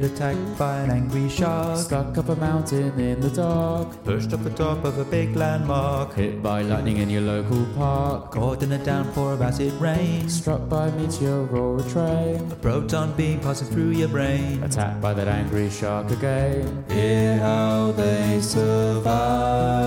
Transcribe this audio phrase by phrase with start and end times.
[0.00, 1.78] get attacked by an angry shark.
[1.78, 4.04] Stuck up a mountain in the dark.
[4.04, 6.14] Pushed off the top of a big landmark.
[6.14, 8.32] Hit by lightning in your local park.
[8.32, 10.28] Caught in a downpour of acid rain.
[10.28, 12.50] Struck by a meteor or a train.
[12.50, 14.62] A proton beam passing through your brain.
[14.62, 16.84] Attacked by that angry shark again.
[16.88, 19.80] Hear how they survive.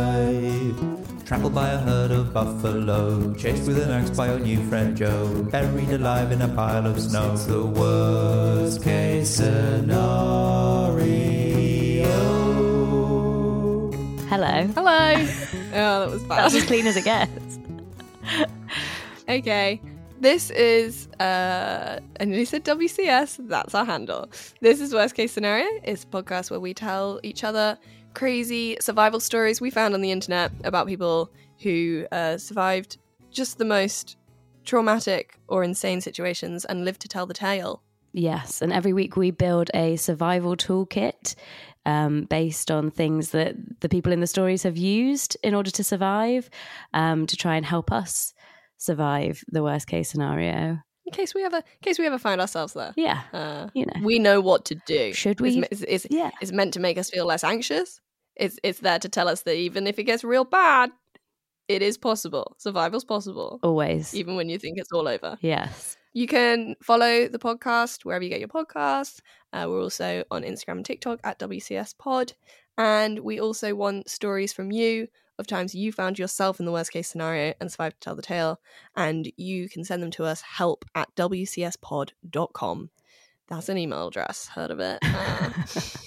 [1.25, 5.43] Trampled by a herd of buffalo, chased with an axe by your new friend Joe,
[5.49, 7.37] buried alive in a pile of snow.
[7.37, 10.03] The worst case scenario.
[14.27, 14.67] Hello.
[14.75, 15.13] Hello.
[15.73, 16.43] oh, that was bad.
[16.43, 17.59] That's as clean as it gets.
[19.29, 19.79] okay.
[20.19, 23.47] This is, uh, I nearly said WCS.
[23.47, 24.29] That's our handle.
[24.59, 25.67] This is Worst Case Scenario.
[25.85, 27.77] It's a podcast where we tell each other
[28.13, 31.31] crazy survival stories we found on the internet about people
[31.61, 32.97] who uh, survived
[33.31, 34.17] just the most
[34.65, 37.81] traumatic or insane situations and lived to tell the tale.
[38.13, 41.35] Yes, and every week we build a survival toolkit
[41.85, 45.83] um, based on things that the people in the stories have used in order to
[45.83, 46.49] survive
[46.93, 48.33] um, to try and help us
[48.77, 50.79] survive the worst case scenario.
[51.05, 54.01] In case we ever, in case we ever find ourselves there, Yeah, uh, you know.
[54.05, 55.11] we know what to do.
[55.13, 55.63] Should we?
[55.71, 56.31] it's, it's, Yeah.
[56.39, 57.99] it's meant to make us feel less anxious.
[58.35, 60.91] It's it's there to tell us that even if it gets real bad,
[61.67, 62.55] it is possible.
[62.57, 64.13] Survival's possible, Always.
[64.13, 65.37] even when you think it's all over.
[65.41, 65.97] Yes.
[66.13, 69.19] You can follow the podcast wherever you get your podcasts.
[69.51, 72.33] Uh, we're also on Instagram and TikTok at WCS Pod.
[72.77, 75.07] And we also want stories from you
[75.39, 78.21] of times you found yourself in the worst case scenario and survived to tell the
[78.21, 78.59] tale.
[78.95, 82.89] And you can send them to us help at WCSpod.com.
[83.47, 84.47] That's an email address.
[84.47, 84.99] Heard of it?
[85.03, 85.49] Uh,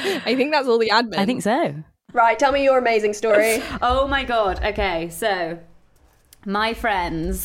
[0.24, 1.18] I think that's all the admin.
[1.18, 1.74] I think so.
[2.12, 3.62] Right, tell me your amazing story.
[3.82, 4.62] Oh my god.
[4.64, 5.58] Okay, so
[6.44, 7.44] my friends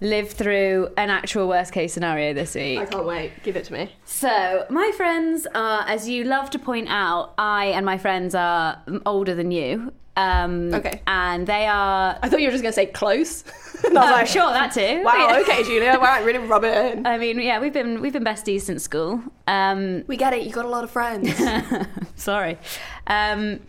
[0.00, 2.78] lived through an actual worst case scenario this week.
[2.78, 3.32] I can't wait.
[3.42, 3.94] Give it to me.
[4.04, 8.82] So, my friends are, as you love to point out, I and my friends are
[9.06, 9.92] older than you.
[10.16, 11.00] Um, Okay.
[11.06, 12.18] And they are.
[12.22, 13.42] I thought you were just going to say close.
[13.84, 15.02] and I was like, sure, that too.
[15.04, 15.98] Wow, okay, Julia.
[16.00, 17.06] Wow, really rub it in.
[17.06, 19.22] I mean, yeah, we've been we've been besties since school.
[19.46, 20.42] Um, We get it.
[20.46, 21.32] You got a lot of friends.
[22.16, 22.58] sorry.
[23.06, 23.60] Um,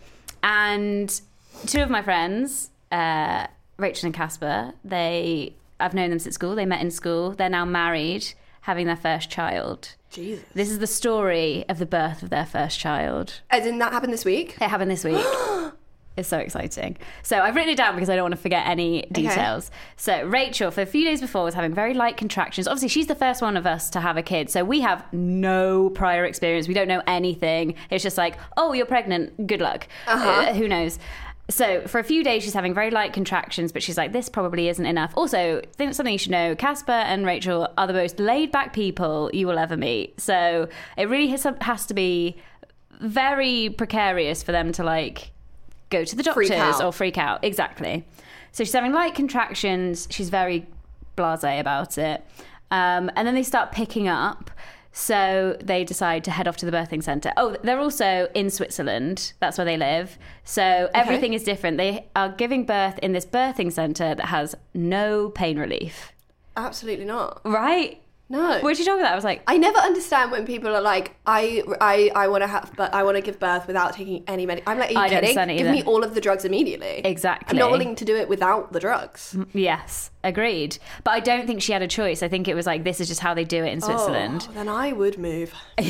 [0.42, 1.20] and
[1.66, 3.46] two of my friends, uh,
[3.78, 6.54] Rachel and Casper, they I've known them since school.
[6.54, 7.32] They met in school.
[7.32, 9.94] They're now married, having their first child.
[10.10, 10.44] Jesus.
[10.54, 13.40] This is the story of the birth of their first child.
[13.50, 14.54] As in that happened this week?
[14.60, 15.16] It happened this week.
[16.16, 16.96] It's so exciting.
[17.22, 19.70] So I've written it down because I don't want to forget any details.
[19.96, 22.66] So Rachel, for a few days before, was having very light contractions.
[22.66, 25.90] Obviously, she's the first one of us to have a kid, so we have no
[25.90, 26.68] prior experience.
[26.68, 27.74] We don't know anything.
[27.90, 29.46] It's just like, oh, you're pregnant.
[29.46, 29.88] Good luck.
[30.06, 30.98] Uh, who knows?
[31.48, 34.68] So for a few days, she's having very light contractions, but she's like, this probably
[34.68, 35.12] isn't enough.
[35.16, 39.46] Also, think something you should know: Casper and Rachel are the most laid-back people you
[39.46, 40.20] will ever meet.
[40.20, 42.36] So it really has, has to be
[43.00, 45.30] very precarious for them to like
[45.90, 47.44] go to the doctors or freak out.
[47.44, 48.04] Exactly.
[48.52, 50.08] So she's having light contractions.
[50.10, 50.66] She's very
[51.16, 52.24] blasé about it.
[52.70, 54.50] Um, and then they start picking up.
[54.92, 57.30] So they decide to head off to the birthing centre.
[57.36, 59.34] Oh, they're also in Switzerland.
[59.40, 60.18] That's where they live.
[60.44, 61.76] So everything is different.
[61.76, 66.12] They are giving birth in this birthing centre that has no pain relief.
[66.56, 67.42] Absolutely not.
[67.44, 68.00] Right?
[68.28, 68.58] No.
[68.60, 69.12] What did you talk about?
[69.12, 72.48] I was like, I never understand when people are like, I, I, I want to
[72.48, 74.64] have, but I want to give birth without taking any medic.
[74.66, 75.56] I'm like, are you I kidding?
[75.56, 77.02] Give me all of the drugs immediately.
[77.04, 77.50] Exactly.
[77.50, 79.36] I'm not willing to do it without the drugs.
[79.52, 80.78] yes, agreed.
[81.04, 82.22] But I don't think she had a choice.
[82.24, 84.48] I think it was like, this is just how they do it in Switzerland.
[84.50, 85.54] Oh, then I would move.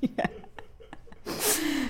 [0.00, 0.26] Yeah.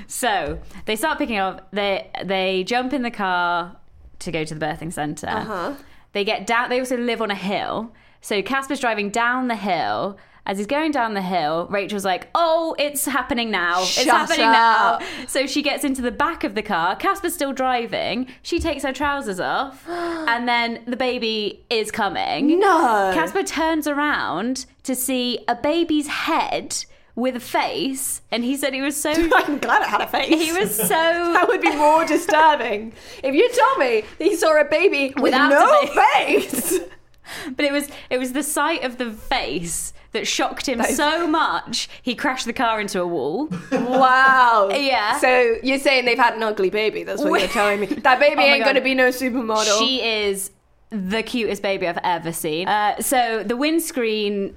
[0.07, 1.69] So they start picking up.
[1.73, 3.77] They they jump in the car
[4.21, 5.27] to go to the birthing center.
[5.27, 5.75] Uh-huh.
[6.13, 6.71] They get down.
[6.71, 7.93] They also live on a hill.
[8.25, 10.17] So Casper's driving down the hill.
[10.47, 13.83] As he's going down the hill, Rachel's like, "Oh, it's happening now!
[13.83, 15.01] It's Shut happening up.
[15.01, 16.97] now!" So she gets into the back of the car.
[16.97, 18.27] Casper's still driving.
[18.43, 22.59] She takes her trousers off, and then the baby is coming.
[22.59, 23.11] No.
[23.15, 26.85] Casper turns around to see a baby's head
[27.15, 30.29] with a face, and he said he was so I'm glad it had a face.
[30.29, 32.95] he was so That would be more disturbing.
[33.23, 36.79] If you told me that he saw a baby with Without no a face.
[37.57, 41.89] but it was it was the sight of the face that shocked him so much
[42.01, 43.49] he crashed the car into a wall.
[43.73, 44.69] Wow.
[44.73, 45.19] Yeah.
[45.19, 47.03] So you're saying they've had an ugly baby?
[47.03, 47.87] That's what you're telling me.
[47.87, 48.75] That baby Oh ain't God.
[48.75, 49.79] to be no supermodel.
[49.79, 50.51] She is
[50.91, 52.69] the cutest baby I've ever seen.
[52.69, 54.55] Uh, so the windscreen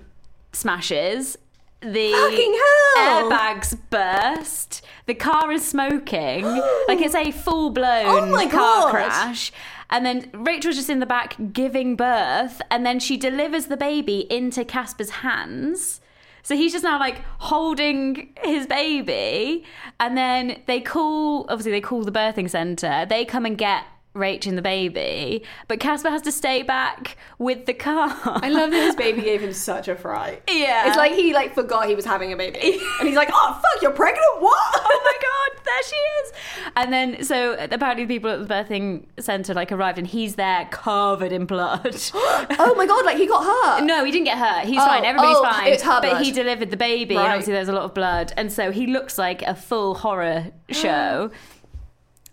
[0.54, 1.38] smashes.
[1.82, 2.54] The Fucking
[2.96, 3.30] hell.
[3.32, 4.84] airbags burst.
[5.06, 6.44] The car is smoking.
[6.88, 8.90] like it's a full blown Oh my car God.
[8.92, 9.52] crash.
[9.90, 14.28] And then Rachel's just in the back giving birth, and then she delivers the baby
[14.30, 16.02] into Casper's hands.
[16.44, 19.64] So he's just now like holding his baby,
[20.00, 21.46] and then they call.
[21.50, 23.06] Obviously, they call the birthing center.
[23.06, 23.84] They come and get
[24.18, 28.10] Rach and the baby, but Casper has to stay back with the car.
[28.26, 30.42] I love that his baby gave him such a fright.
[30.50, 30.88] Yeah.
[30.88, 32.80] It's like he like forgot he was having a baby.
[33.00, 34.26] And he's like, oh fuck, you're pregnant?
[34.40, 34.56] What?
[34.76, 36.32] oh my god, there she is.
[36.76, 40.68] And then so apparently the people at the birthing center like arrived and he's there
[40.72, 41.96] covered in blood.
[42.14, 43.86] oh my god, like he got hurt.
[43.86, 44.66] No, he didn't get hurt.
[44.66, 45.06] He's Oh, fine.
[45.06, 45.68] Everybody's oh, fine.
[45.74, 46.24] it's her but blood.
[46.24, 47.32] he delivered the baby, and Right.
[47.32, 51.32] obviously there's a lot of blood, and so he looks like a full horror show.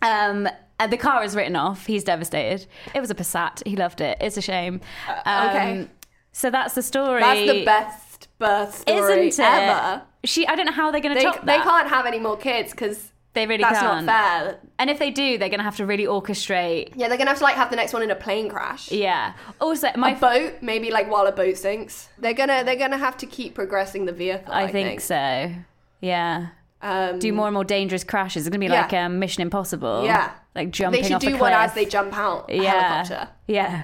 [0.01, 0.47] um,
[0.79, 1.85] and the car is written off.
[1.85, 2.67] He's devastated.
[2.93, 3.65] It was a Passat.
[3.67, 4.17] He loved it.
[4.21, 4.81] It's a shame.
[5.07, 5.87] Um, Uh, okay.
[6.31, 7.21] So that's the story.
[7.21, 9.47] That's the best birth story isn't it?
[9.47, 10.01] ever.
[10.25, 10.45] She.
[10.47, 12.71] I don't know how they're going to They, top they can't have any more kids
[12.71, 14.05] because They really that's can't.
[14.05, 14.59] not fair.
[14.77, 16.91] And if they do, they're going to have to really orchestrate.
[16.97, 18.91] Yeah, they're gonna have to like have the next one in a plane crash.
[18.91, 19.33] Yeah.
[19.61, 22.09] Also, my a boat, maybe like while a boat sinks.
[22.17, 24.53] They're gonna they're gonna have to keep progressing the vehicle.
[24.53, 25.53] I, I think so.
[26.01, 26.47] Yeah.
[26.85, 28.45] Um, Do more and more dangerous crashes.
[28.45, 28.83] It's going to be Yeah.
[28.83, 30.05] like um, Mission Impossible.
[30.05, 30.31] Yeah.
[30.53, 33.03] Like jumping They should do one as they jump out a yeah.
[33.03, 33.29] helicopter.
[33.47, 33.83] Yeah.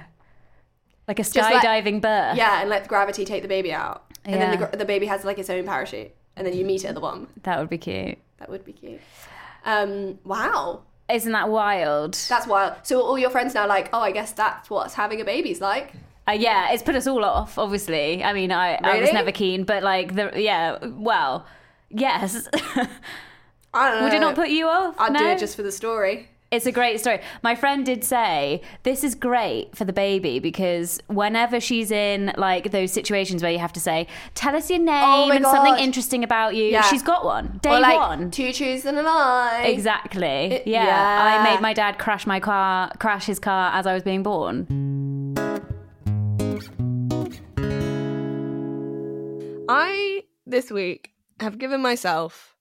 [1.08, 2.38] Like a skydiving birth.
[2.38, 5.40] Yeah, and let gravity take the baby out, and then the, the baby has like
[5.40, 7.28] its own parachute, and then you meet it at the bottom.
[7.44, 8.18] That would be cute.
[8.38, 9.02] That would be cute.
[9.66, 12.14] Um, wow, Isn't that wild?
[12.30, 12.76] that's wild.
[12.84, 15.92] So all your friends now like, oh, I guess that's what having a baby's like.
[16.30, 18.24] Uh, yeah, it's put us all off, obviously.
[18.24, 21.46] I mean, I, I was never keen, but like, the yeah, well,
[21.94, 22.48] yes.
[23.74, 24.04] I don't know.
[24.04, 24.96] Would it not put you off?
[25.00, 26.28] I'd do it just for the story.
[26.52, 27.22] It's a great story.
[27.44, 32.72] My friend did say this is great for the baby because whenever she's in like
[32.72, 34.06] those situations where you have to say,
[34.36, 36.82] "Tell us your oh name Oh and something interesting about you," Yeah.
[36.82, 38.32] she's got one day like one.
[38.32, 39.64] two truths and a lie.
[39.68, 40.28] Exactly.
[40.28, 40.86] It- yeah.
[40.88, 41.40] yeah.
[41.40, 44.68] I made my dad crash my car, crash his car as I was being born.
[49.70, 51.12] I this week
[51.42, 52.56] have given myself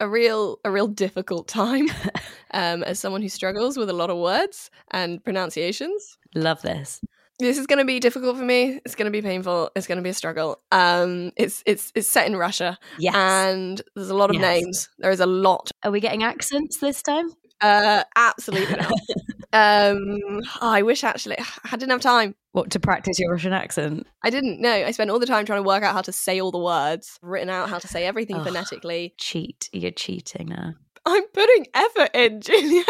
[0.00, 1.86] a real a real difficult time
[2.52, 6.18] um, as someone who struggles with a lot of words and pronunciations.
[6.34, 7.00] Love this.
[7.40, 8.80] This is going to be difficult for me.
[8.84, 9.70] It's going to be painful.
[9.74, 10.60] It's going to be a struggle.
[10.70, 13.14] Um, it's it's it's set in Russia, Yes.
[13.16, 14.42] and there's a lot of Yes.
[14.42, 14.88] names.
[14.98, 15.70] There is a lot.
[15.82, 17.30] Are we getting accents this time?
[17.60, 18.92] Uh, absolutely not.
[19.54, 20.18] um,
[20.60, 21.36] oh, I wish actually
[21.72, 22.34] I didn't have time.
[22.52, 24.06] What to practice your Russian accent?
[24.22, 24.72] I didn't know.
[24.72, 27.18] I spent all the time trying to work out how to say all the words,
[27.22, 29.14] written out how to say everything phonetically.
[29.18, 29.70] Cheat.
[29.72, 30.74] You're cheating now.
[31.06, 32.84] I'm putting effort in, Julia.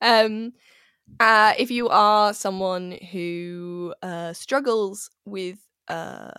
[0.00, 0.52] um,
[1.20, 5.58] uh, if you are someone who uh, struggles with
[5.88, 6.30] uh,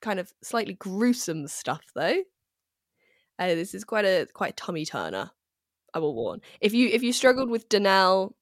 [0.00, 2.22] kind of slightly gruesome stuff, though,
[3.38, 5.30] uh, this is quite a quite a tummy turner.
[5.96, 6.42] I will warn.
[6.60, 8.34] If you if you struggled with Danelle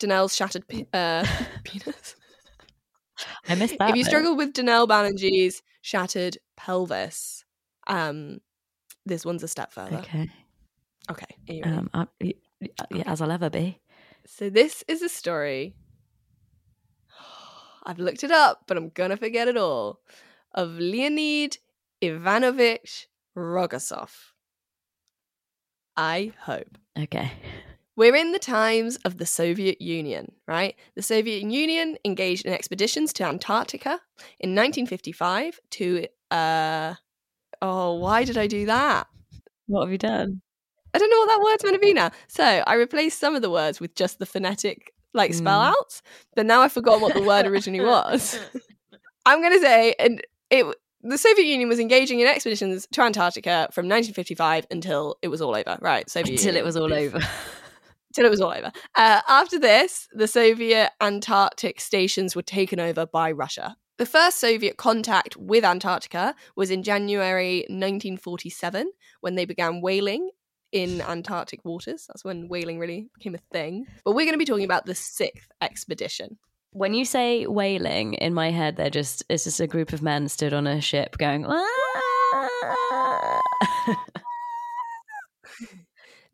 [0.00, 1.26] Danelle's shattered pe- uh,
[1.62, 2.16] penis,
[3.46, 7.44] I missed if you struggled with Danelle Banerjee's shattered pelvis,
[7.86, 8.40] um,
[9.04, 9.98] this one's a step further.
[9.98, 10.30] Okay.
[11.10, 11.62] Okay, ready?
[11.64, 12.32] Um, I, y-
[12.62, 13.78] y- yeah, as I'll ever be.
[14.24, 15.74] So this is a story.
[17.84, 20.00] I've looked it up, but I'm gonna forget it all.
[20.54, 21.58] Of Leonid
[22.00, 24.12] Ivanovich Rogasov.
[25.94, 26.78] I hope.
[26.98, 27.32] Okay.
[27.96, 30.76] We're in the times of the Soviet Union, right?
[30.94, 34.00] The Soviet Union engaged in expeditions to Antarctica
[34.40, 36.94] in 1955 to uh
[37.60, 39.06] oh, why did I do that?
[39.66, 40.40] What have you done?
[40.94, 42.10] I don't know what that word's meant to be now.
[42.28, 45.72] So I replaced some of the words with just the phonetic like spell Mm.
[45.72, 46.02] outs,
[46.34, 48.38] but now I've forgotten what the word originally was.
[49.26, 50.66] I'm gonna say, and it
[51.02, 55.56] the Soviet Union was engaging in expeditions to Antarctica from 1955 until it was all
[55.56, 55.78] over.
[55.80, 57.20] Right, Soviet Until it was all over.
[58.14, 58.70] Till it was all over.
[58.94, 63.74] Uh, after this, the Soviet Antarctic stations were taken over by Russia.
[63.96, 68.90] The first Soviet contact with Antarctica was in January 1947
[69.22, 70.30] when they began whaling
[70.72, 72.06] in Antarctic waters.
[72.06, 73.86] That's when whaling really became a thing.
[74.04, 76.38] But we're going to be talking about the sixth expedition.
[76.72, 80.28] When you say whaling, in my head, they're just it's just a group of men
[80.28, 81.44] stood on a ship going.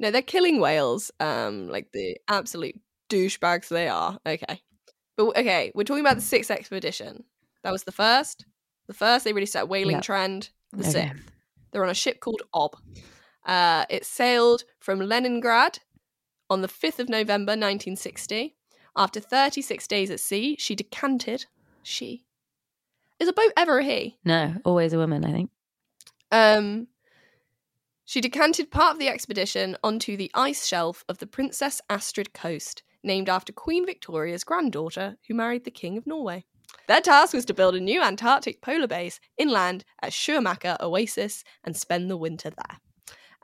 [0.00, 2.80] No, they're killing whales, um, like the absolute
[3.11, 4.16] douchebags they are.
[4.25, 4.61] Okay.
[5.16, 7.25] But okay, we're talking about the sixth expedition.
[7.64, 8.47] That was the first.
[8.87, 10.02] The first, they really set whaling Yep.
[10.04, 10.50] trend.
[10.73, 10.90] The Okay.
[11.09, 11.30] sixth.
[11.73, 12.76] They're on a ship called Ob.
[13.45, 15.80] Uh, it sailed from Leningrad
[16.49, 18.54] on the 5th of November 1960.
[18.98, 21.46] After 36 days at sea, she decanted.
[21.84, 22.24] She.
[23.20, 24.18] Is a boat ever a he?
[24.24, 25.24] no, always a woman.
[25.24, 25.50] I think.
[26.32, 26.88] Um,
[28.04, 32.82] she decanted part of the expedition onto the ice shelf of the Princess Astrid Coast,
[33.04, 36.44] named after Queen Victoria's granddaughter, who married the King of Norway.
[36.88, 41.76] Their task was to build a new Antarctic polar base inland at Schirmacher Oasis and
[41.76, 42.78] spend the winter there.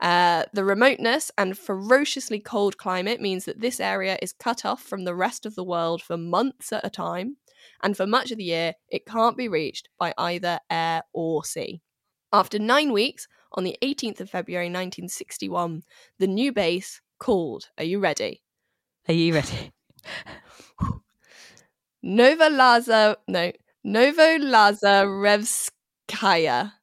[0.01, 5.05] Uh, the remoteness and ferociously cold climate means that this area is cut off from
[5.05, 7.37] the rest of the world for months at a time,
[7.81, 11.81] and for much of the year, it can't be reached by either air or sea.
[12.33, 15.83] After nine weeks, on the 18th of February 1961,
[16.19, 17.69] the new base called.
[17.77, 18.41] Are you ready?
[19.07, 19.71] Are you ready?
[22.03, 23.51] Nova Laza, no,
[23.83, 26.73] Novo Lazarevskaya.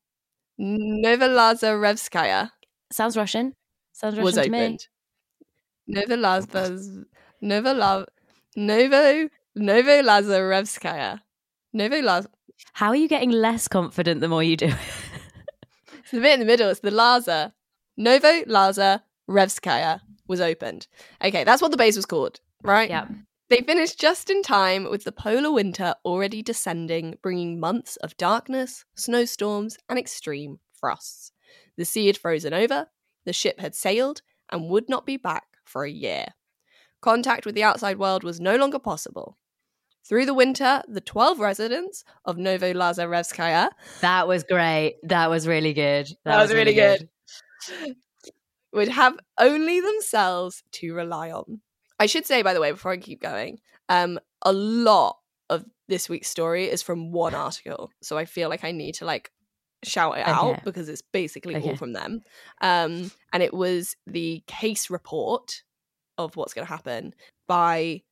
[0.59, 2.51] Nova Lazarevskaya
[2.93, 3.55] Sounds Russian.
[3.93, 4.59] Sounds Russian was to me.
[4.59, 4.87] opened.
[5.87, 7.05] Nova Lazarevskaya.
[7.41, 8.05] Nova La-
[8.57, 11.21] Novo Novo Lazarevskaya.
[11.73, 12.27] Novo Laz.
[12.75, 14.67] How are you getting less confident the more you do?
[14.67, 14.75] it?
[15.99, 16.69] It's the bit in the middle.
[16.71, 17.53] It's the Laza.
[17.97, 20.87] Novo Lazarevskaya was opened.
[21.25, 22.89] Okay, that's what the base was called, right?
[22.89, 23.07] yeah.
[23.49, 28.87] They finished just in time with the polar winter already descending, bringing months of darkness,
[28.95, 31.33] snowstorms, and extreme frosts.
[31.77, 32.89] The sea had frozen over,
[33.25, 36.27] the ship had sailed, and would not be back for a year.
[37.01, 39.39] Contact with the outside world was no longer possible.
[40.05, 44.97] Through the winter, the 12 residents of Novo Lazarevskaya That was great.
[45.05, 46.09] That was really good.
[46.25, 47.09] That was really good.
[48.73, 51.61] would have only themselves to rely on.
[51.99, 56.09] I should say, by the way, before I keep going, um, a lot of this
[56.09, 59.31] week's story is from one article, so I feel like I need to like
[59.85, 60.31] shout it Okay.
[60.31, 62.21] out because it's basically all from them.
[62.61, 65.63] Um, and it was the case report
[66.19, 67.15] of what's going to happen
[67.49, 68.03] by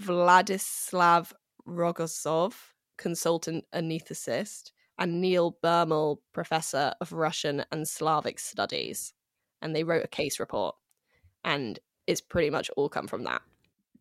[0.00, 1.32] Vladislav
[1.68, 2.54] Rogozov,
[2.98, 9.12] consultant anaesthetist, and Neil Bermel, professor of Russian and Slavic studies.
[9.62, 10.76] And they wrote a case report.
[11.42, 13.42] And it's pretty much all come from that.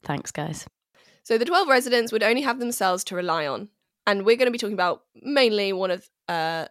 [0.03, 0.67] Thanks, guys.
[1.23, 3.69] So the 12 residents would only have themselves to rely on.
[4.05, 6.67] And we're going to be talking about mainly one of uh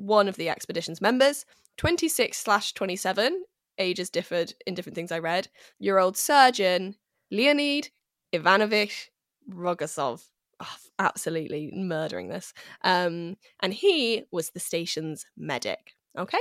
[0.00, 1.44] one of the expedition's members,
[1.76, 3.44] 26 slash 27,
[3.78, 6.96] ages differed in different things I read, year old surgeon,
[7.30, 7.90] Leonid
[8.32, 9.10] Ivanovich
[9.48, 10.22] Rogozov.
[10.60, 12.52] Oh, absolutely murdering this.
[12.84, 15.96] Um, and he was the station's medic.
[16.18, 16.38] Okay?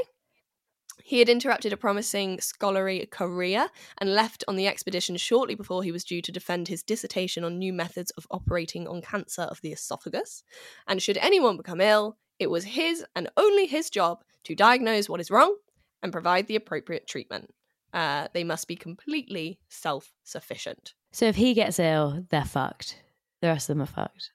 [1.01, 5.91] He had interrupted a promising scholarly career and left on the expedition shortly before he
[5.91, 9.71] was due to defend his dissertation on new methods of operating on cancer of the
[9.71, 10.43] esophagus.
[10.87, 15.19] And should anyone become ill, it was his and only his job to diagnose what
[15.19, 15.55] is wrong
[16.01, 17.53] and provide the appropriate treatment.
[17.93, 20.93] Uh, they must be completely self sufficient.
[21.11, 23.01] So if he gets ill, they're fucked.
[23.41, 24.31] The rest of them are fucked.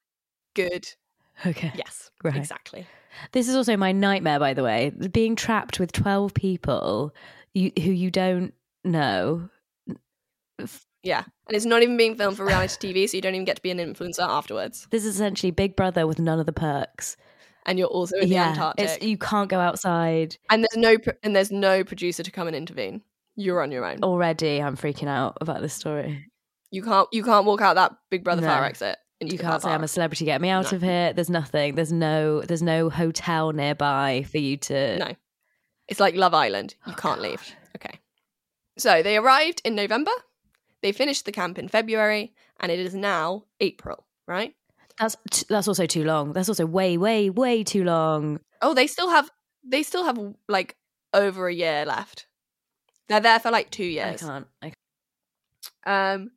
[0.55, 0.89] Good.
[1.47, 1.73] Okay.
[1.75, 2.37] Yes, Right.
[2.37, 2.87] exactly.
[3.33, 4.91] This is also my nightmare, by the way.
[4.91, 7.15] Being trapped with 12 people
[7.55, 9.49] you, who you don't know.
[11.03, 11.25] Yeah.
[11.47, 13.63] And it's not even being filmed for reality TV, so you don't even get to
[13.63, 14.87] be an influencer afterwards.
[14.91, 17.17] This is essentially Big Brother with none of the perks.
[17.67, 18.85] And you're also in the Antarctic.
[18.85, 20.37] it's, you can't go outside.
[20.51, 23.03] and there's no and there's no producer to come and intervene.
[23.37, 24.03] You're on your own.
[24.03, 26.31] Already, I'm freaking out about this story.
[26.71, 28.49] You can't you can't walk out that Big Brother No.
[28.49, 28.99] fire exit.
[29.21, 30.77] You can't say I'm a celebrity, get me out No.
[30.77, 31.13] of here.
[31.15, 31.77] There's nothing.
[31.77, 32.43] There's no.
[32.43, 34.99] There's no hotel nearby for you to.
[34.99, 35.13] No.
[35.89, 36.75] It's like Love Island.
[36.87, 37.29] You Oh, can't God.
[37.31, 37.55] leave.
[37.77, 38.01] Okay.
[38.77, 40.11] So they arrived in November.
[40.83, 44.55] They finished the camp in February, and it is now April, right?
[44.99, 46.33] That's t- that's also too long.
[46.33, 48.41] That's also way, way, way too long.
[48.63, 49.31] Oh, they still have
[49.65, 50.77] they still have like
[51.13, 52.27] over a year left.
[53.09, 54.23] They're there for like two years.
[54.23, 54.47] I can't.
[54.63, 54.73] I
[55.87, 56.21] can't.
[56.23, 56.31] Um,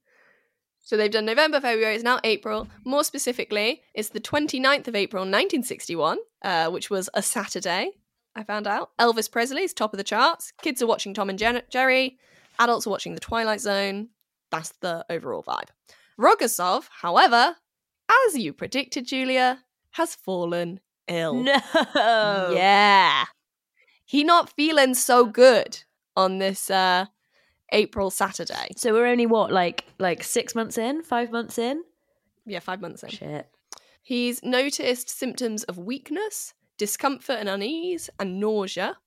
[0.80, 2.68] so they've done November, February, it's now April.
[2.86, 7.92] More specifically, it's the 29th of April 1961, uh, which was a Saturday,
[8.36, 8.92] I found out.
[8.98, 10.54] Elvis Presley's top of the charts.
[10.62, 12.18] Kids are watching Tom and Jen- Jerry.
[12.60, 14.10] Adults are watching The Twilight Zone.
[14.50, 15.68] That's the overall vibe.
[16.20, 17.58] Rogozov, however,
[18.10, 21.36] as you predicted, Julia, has fallen ill.
[21.36, 21.62] No.
[22.54, 23.26] Yeah.
[24.06, 25.84] He not feeling so good
[26.16, 27.06] on this uh
[27.74, 28.70] April Saturday.
[28.78, 31.84] So we're only what, like, like six months in, five months in.
[32.46, 33.10] Yeah, five months in.
[33.10, 33.50] Shit.
[34.02, 38.98] He's noticed symptoms of weakness, discomfort and unease, and nausea.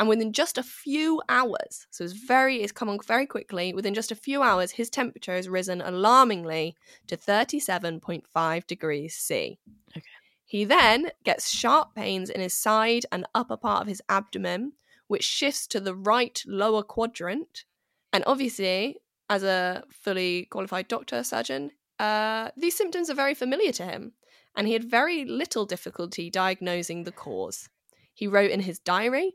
[0.00, 3.92] And within just a few hours, so it's very it's come on very quickly, within
[3.92, 6.74] just a few hours, his temperature has risen alarmingly
[7.06, 9.58] to 37.5 degrees C.
[9.94, 10.06] Okay.
[10.46, 14.72] He then gets sharp pains in his side and upper part of his abdomen,
[15.06, 17.66] which shifts to the right lower quadrant.
[18.10, 23.84] And obviously, as a fully qualified doctor surgeon, uh, these symptoms are very familiar to
[23.84, 24.12] him,
[24.56, 27.68] and he had very little difficulty diagnosing the cause.
[28.14, 29.34] He wrote in his diary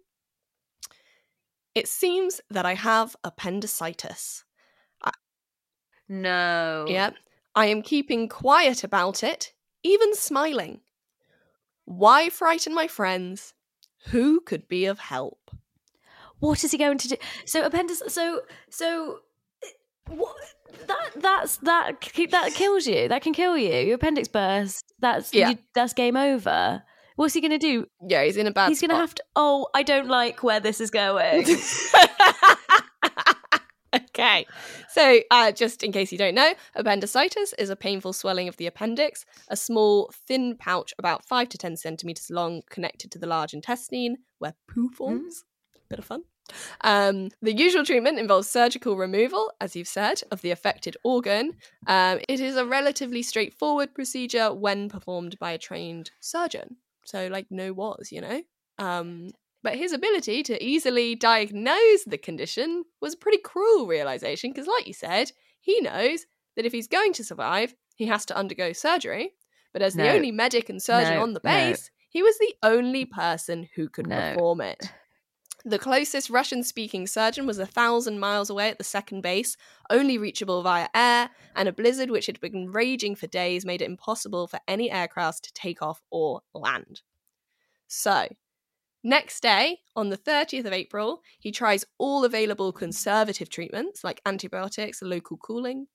[1.76, 4.44] It seems that I have appendicitis.
[6.08, 6.86] No.
[6.88, 7.16] Yep.
[7.56, 9.54] I am keeping quiet about it,
[9.84, 10.82] even smiling.
[11.86, 13.54] Why frighten my friends?
[14.10, 15.52] Who could be of help?
[16.40, 17.16] What is he going to do?
[17.46, 18.02] So appendix.
[18.08, 19.20] So so.
[19.64, 19.70] Eh,
[20.10, 20.36] what
[20.88, 21.94] that that's that
[22.32, 23.08] that kills you.
[23.08, 23.74] That can kill you.
[23.74, 24.94] Your appendix burst.
[25.00, 25.52] That's Yeah.
[25.52, 26.84] you, that's game over.
[27.16, 27.88] What's he going to do?
[28.06, 29.24] Yeah, he's in a bad He's going to have to.
[29.36, 31.46] Oh, I don't like where this is going.
[33.96, 34.46] okay.
[34.90, 38.68] So, uh, just in case you don't know, appendicitis is a painful swelling of the
[38.68, 43.54] appendix, a small, thin pouch about 5 to 10 centimeters long connected to the large
[43.54, 45.44] intestine where poo forms.
[45.90, 46.24] Bit of fun.
[46.82, 51.54] Um, the usual treatment involves surgical removal, as you've said, of the affected organ.
[51.88, 56.78] Um, it is a relatively straightforward procedure when performed by a trained surgeon.
[57.06, 58.42] So, like, no was, you know?
[58.78, 59.32] Um,
[59.64, 64.86] but his ability to easily diagnose the condition was a pretty cruel realization because, like
[64.86, 69.34] you said, he knows that if he's going to survive, he has to undergo surgery.
[69.74, 71.52] But as the only medic and surgeon No, on the no.
[71.52, 74.16] base, he was the only person who could No.
[74.16, 74.92] perform it.
[75.68, 79.58] The closest Russian speaking surgeon was a thousand miles away at the second base,
[79.90, 83.86] only reachable via air, and a blizzard which had been raging for days made it
[83.86, 87.02] impossible for any aircraft to take off or land.
[87.88, 88.28] So,
[89.04, 95.02] next day, on the 30th of April, he tries all available conservative treatments like antibiotics,
[95.02, 95.88] local cooling,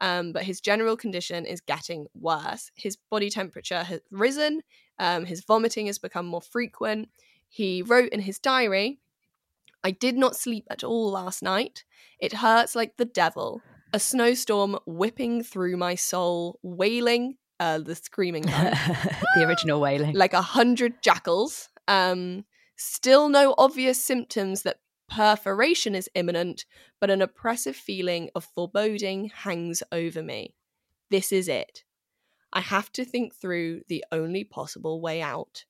[0.00, 2.70] um, but his general condition is getting worse.
[2.76, 4.62] His body temperature has risen,
[4.98, 7.10] um, his vomiting has become more frequent.
[7.46, 9.00] He wrote in his diary,
[9.84, 11.84] I did not sleep at all last night.
[12.20, 13.62] It hurts like the devil.
[13.92, 20.14] A snowstorm whipping through my soul, wailing, uh, the screaming the original wailing.
[20.14, 21.70] like a hundred jackals.
[21.86, 22.44] Um,
[22.76, 26.66] still no obvious symptoms that perforation is imminent,
[27.00, 30.54] but an oppressive feeling of foreboding hangs over me.
[31.10, 31.84] This is it.
[32.52, 35.64] I have to think through the only possible way out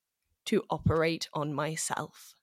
[0.46, 2.34] to operate on myself.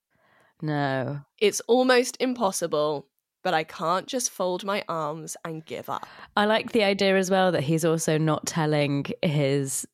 [0.61, 1.21] No.
[1.39, 3.07] It's almost impossible,
[3.43, 6.07] but I can't just fold my arms and give up.
[6.37, 9.85] I like the idea as well that he's also not telling his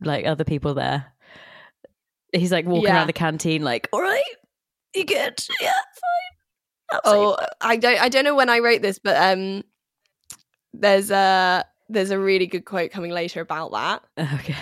[0.00, 1.06] like other people there.
[2.32, 2.96] He's like walking Yeah.
[2.96, 4.22] around the canteen, like, "All right,
[4.94, 5.42] you good?
[5.60, 9.62] Yeah, fine." Absolutely Oh, I don't I don't know when I wrote this, but um
[10.74, 14.04] there's a there's a really good quote coming later about that.
[14.40, 14.56] okay.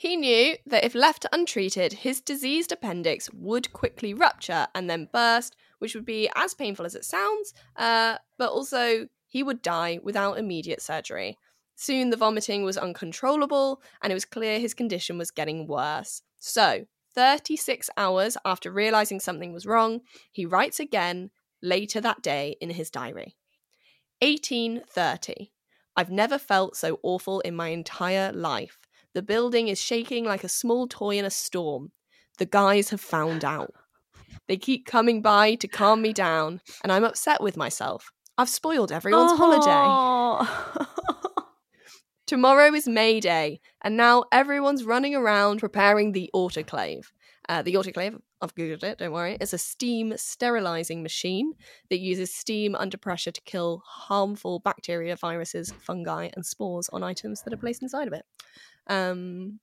[0.00, 5.56] He knew that if left untreated, his diseased appendix would quickly rupture and then burst,
[5.78, 10.38] which would be as painful as it sounds, uh, but also he would die without
[10.38, 11.36] immediate surgery.
[11.76, 16.22] Soon the vomiting was uncontrollable, and it was clear his condition was getting worse.
[16.38, 20.00] So, 36 hours after realizing something was wrong,
[20.32, 23.36] he writes again later that day in his diary
[24.22, 25.52] 1830.
[25.94, 28.79] I've never felt so awful in my entire life.
[29.14, 31.90] The building is shaking like a small toy in a storm.
[32.38, 33.74] The guys have found out.
[34.46, 38.10] They keep coming by to calm me down, and I'm upset with myself.
[38.38, 39.70] I've spoiled everyone's holiday.
[39.70, 40.46] holiday.
[40.78, 41.46] Oh.
[42.26, 47.06] Tomorrow is May Day, and now everyone's running around preparing the autoclave.
[47.50, 49.36] Uh, the autoclave, I've googled it, don't worry.
[49.40, 51.54] It's a steam sterilizing machine
[51.88, 57.42] that uses steam under pressure to kill harmful bacteria, viruses, fungi, and spores on items
[57.42, 58.24] that are placed inside of it.
[58.86, 59.58] Um,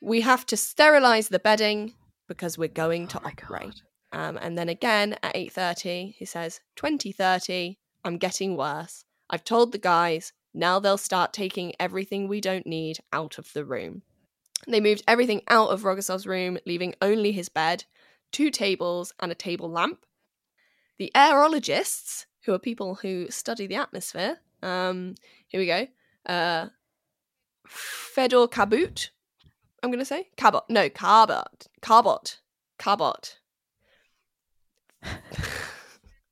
[0.00, 1.94] we have to sterilize the bedding
[2.28, 3.82] because we're going to Oh operate.
[4.12, 9.04] Um, and then again at 8.30, he says, 2030, I'm getting worse.
[9.28, 13.64] I've told the guys, now they'll start taking everything we don't need out of the
[13.64, 14.02] room.
[14.68, 17.84] They moved everything out of Rogozov's room, leaving only his bed,
[18.30, 20.04] two tables, and a table lamp.
[20.98, 25.14] The aerologists, who are people who study the atmosphere, um,
[25.48, 25.86] here we go.
[26.26, 26.68] Uh,
[27.66, 29.10] Fedor Kabut,
[29.82, 30.28] I'm going to say.
[30.36, 30.64] Cabot.
[30.68, 31.66] No, Carbot.
[31.80, 32.36] Carbot.
[32.78, 33.36] Carbot.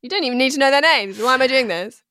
[0.02, 1.18] you don't even need to know their names.
[1.18, 2.02] Why am I doing this?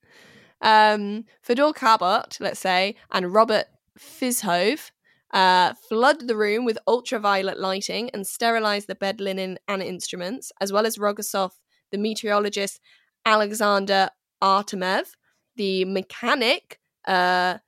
[0.62, 3.66] Um, Fedor Carbot, let's say, and Robert
[4.00, 4.92] Fizhove
[5.38, 10.73] uh, flood the room with ultraviolet lighting and sterilize the bed linen and instruments, as
[10.73, 11.52] well as Rogozov,
[11.91, 12.80] the meteorologist
[13.23, 14.10] Alexander
[14.41, 15.10] Artemev,
[15.56, 17.60] the mechanic uh,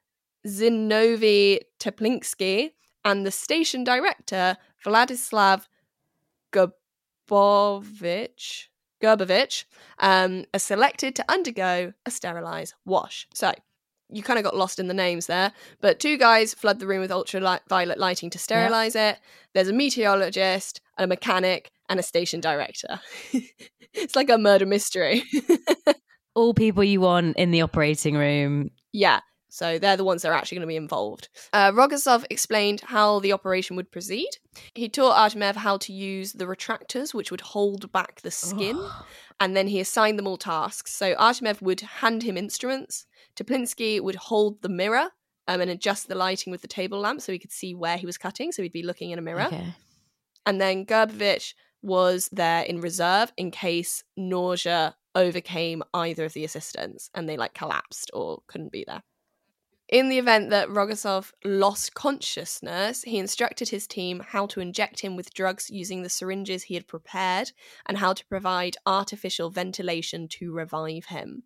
[0.47, 2.71] Zinovy Teplinsky,
[3.05, 5.67] and the station director Vladislav
[6.51, 9.65] Gerbovich, Gerbovich
[9.99, 13.27] um, are selected to undergo a sterilized wash.
[13.31, 13.53] So
[14.11, 17.01] you kind of got lost in the names there, but two guys flood the room
[17.01, 19.19] with ultraviolet lighting to sterilize it.
[19.53, 22.99] There's a meteorologist, a mechanic, and a station director.
[23.93, 25.23] it's like a murder mystery.
[26.35, 28.71] All people you want in the operating room.
[28.93, 29.21] yeah.
[29.51, 31.27] So they're the ones that are actually going to be involved.
[31.51, 34.29] Uh, Rogozov explained how the operation would proceed.
[34.75, 38.79] He taught Artemev how to use the retractors, which would hold back the skin,
[39.39, 40.93] and then he assigned them all tasks.
[40.93, 43.07] So Artemev would hand him instruments.
[43.39, 45.09] Toplinsky would hold the mirror
[45.47, 48.05] um, and adjust the lighting with the table lamp so he could see where he
[48.05, 48.51] was cutting.
[48.51, 49.47] So he'd be looking in a mirror.
[49.47, 49.73] Okay.
[50.45, 57.09] And then Gerbovich was there in reserve in case nausea overcame either of the assistants
[57.13, 59.03] and they like collapsed or couldn't be there.
[59.87, 65.15] In the event that Rogozov lost consciousness, he instructed his team how to inject him
[65.15, 67.53] with drugs using the syringes he had prepared
[67.87, 71.43] and how to provide artificial ventilation to revive him.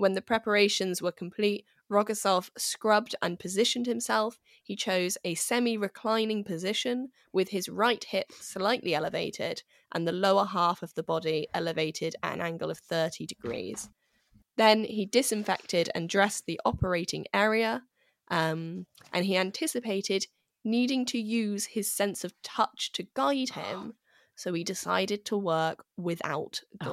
[0.00, 4.40] When the preparations were complete, Rogozov scrubbed and positioned himself.
[4.62, 10.46] He chose a semi reclining position with his right hip slightly elevated and the lower
[10.46, 13.90] half of the body elevated at an angle of 30 degrees.
[14.56, 17.82] Then he disinfected and dressed the operating area,
[18.28, 20.28] um, and he anticipated
[20.64, 23.96] needing to use his sense of touch to guide him,
[24.34, 26.86] so he decided to work without Oh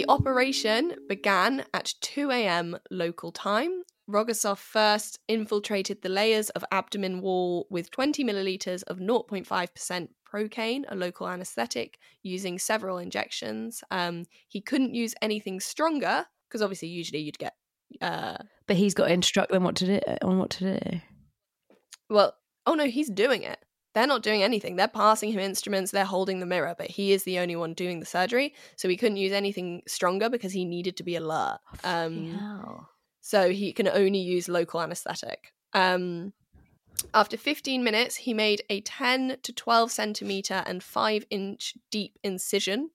[0.00, 2.78] The operation began at 2 a.m.
[2.90, 3.82] local time.
[4.08, 10.96] Rogozov first infiltrated the layers of abdomen wall with 20 milliliters of 0.5% procaine, a
[10.96, 13.84] local anesthetic, using several injections.
[13.90, 17.52] Um, he couldn't use anything stronger because obviously, usually you'd get.
[18.00, 21.00] Uh, But he's got to instruct them what to do on what to do.
[22.08, 22.32] well,
[22.64, 23.58] oh no, he's doing it.
[23.94, 24.76] They're not doing anything.
[24.76, 28.00] They're passing him instruments, they're holding the mirror, but he is the only one doing
[28.00, 28.54] the surgery.
[28.76, 31.58] So he couldn't use anything stronger because he needed to be alert.
[31.82, 32.76] Um, Yeah.
[33.20, 35.52] so he can only use local anesthetic.
[35.72, 36.32] Um,
[37.14, 42.90] after 15 minutes, he made a 10 to 12 centimeter and 5 inch deep incision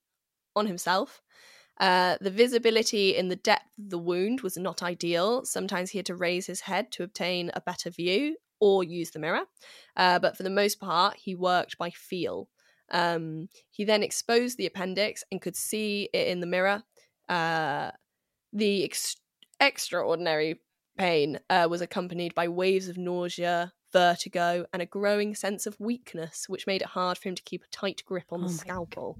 [0.55, 1.21] on himself.
[1.77, 5.43] Uh, the visibility in the depth of the wound was not ideal.
[5.43, 9.19] Sometimes he had to raise his head to obtain a better view or use the
[9.19, 9.43] mirror.
[9.95, 12.49] Uh, but for the most part, he worked by feel.
[12.91, 16.83] Um, he then exposed the appendix and could see it in the mirror.
[17.27, 17.91] Uh,
[18.53, 19.17] the ex-
[19.59, 20.61] extraordinary
[20.97, 26.47] pain uh, was accompanied by waves of nausea, vertigo, and a growing sense of weakness,
[26.47, 29.17] which made it hard for him to keep a tight grip on Oh the scalpel.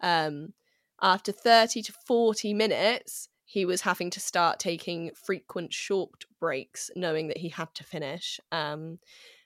[0.00, 0.54] Um,
[1.00, 7.28] after 30 to 40 minutes, he was having to start taking frequent short breaks, knowing
[7.28, 8.40] that he had to finish.
[8.50, 8.98] Um,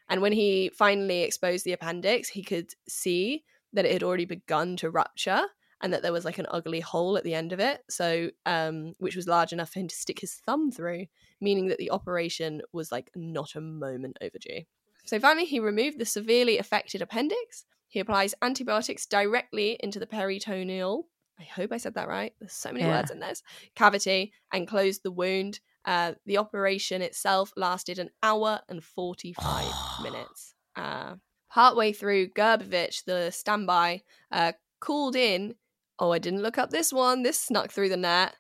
[0.09, 3.42] and when he finally exposed the appendix, he could see
[3.73, 5.42] that it had already begun to rupture
[5.81, 7.81] and that there was like an ugly hole at the end of it.
[7.90, 11.07] So, um, which was large enough for him to stick his thumb through,
[11.40, 14.62] meaning that the operation was like not a moment overdue.
[15.05, 17.64] So finally, he removed the severely affected appendix.
[17.88, 21.09] He applies antibiotics directly into the peritoneal.
[21.38, 22.33] I hope I said that right.
[22.40, 22.90] There's so many Yeah.
[22.99, 23.42] words in this
[23.75, 25.61] cavity and closed the wound.
[25.85, 29.66] Uh, the operation itself lasted an hour and 45
[30.03, 30.55] minutes.
[30.75, 31.16] Uh,
[31.51, 35.55] partway through, Gerbovich, the standby, uh, called in.
[35.99, 37.22] Oh, I didn't look up this one.
[37.22, 38.35] This snuck through the net.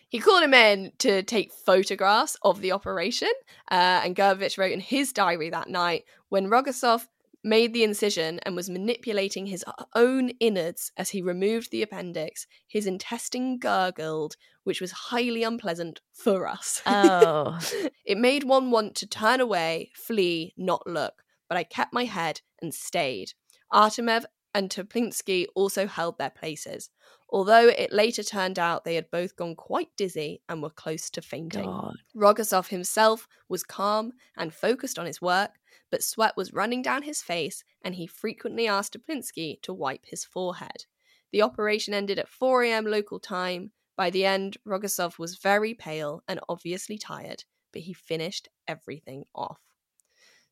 [0.10, 3.31] He called him in to take photographs of the operation,
[3.69, 7.07] uh, and Gerbovich wrote in his diary that night when Rogozov
[7.43, 9.63] made the incision and was manipulating his
[9.95, 16.47] own innards as he removed the appendix, his intestine gurgled, which was highly unpleasant for
[16.47, 16.82] us.
[16.86, 17.60] Oh.
[18.06, 22.41] it made one want to turn away, flee, not look, but I kept my head
[22.62, 23.34] and stayed.
[23.71, 26.89] Artemev and Toplinsky also held their places,
[27.30, 31.21] although it later turned out they had both gone quite dizzy and were close to
[31.21, 31.65] fainting.
[31.65, 31.97] God.
[32.15, 35.52] Rogozov himself was calm and focused on his work,
[35.91, 40.26] but sweat was running down his face, and he frequently asked Toplinsky to wipe his
[40.26, 40.86] forehead.
[41.32, 42.86] The operation ended at 4 a.m.
[42.86, 43.71] local time.
[43.95, 49.60] By the end, Rogozov was very pale and obviously tired, but he finished everything off.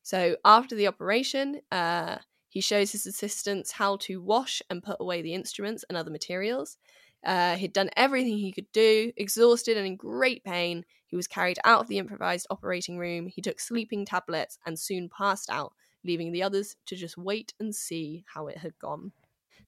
[0.02, 2.18] So after the operation, uh,
[2.48, 6.78] he shows his assistants how to wash and put away the instruments and other materials.
[7.24, 10.84] Uh, he'd done everything he could do, exhausted and in great pain.
[11.16, 13.26] He was carried out of the improvised operating room.
[13.26, 15.72] He took sleeping tablets and soon passed out,
[16.04, 19.12] leaving the others to just wait and see how it had gone.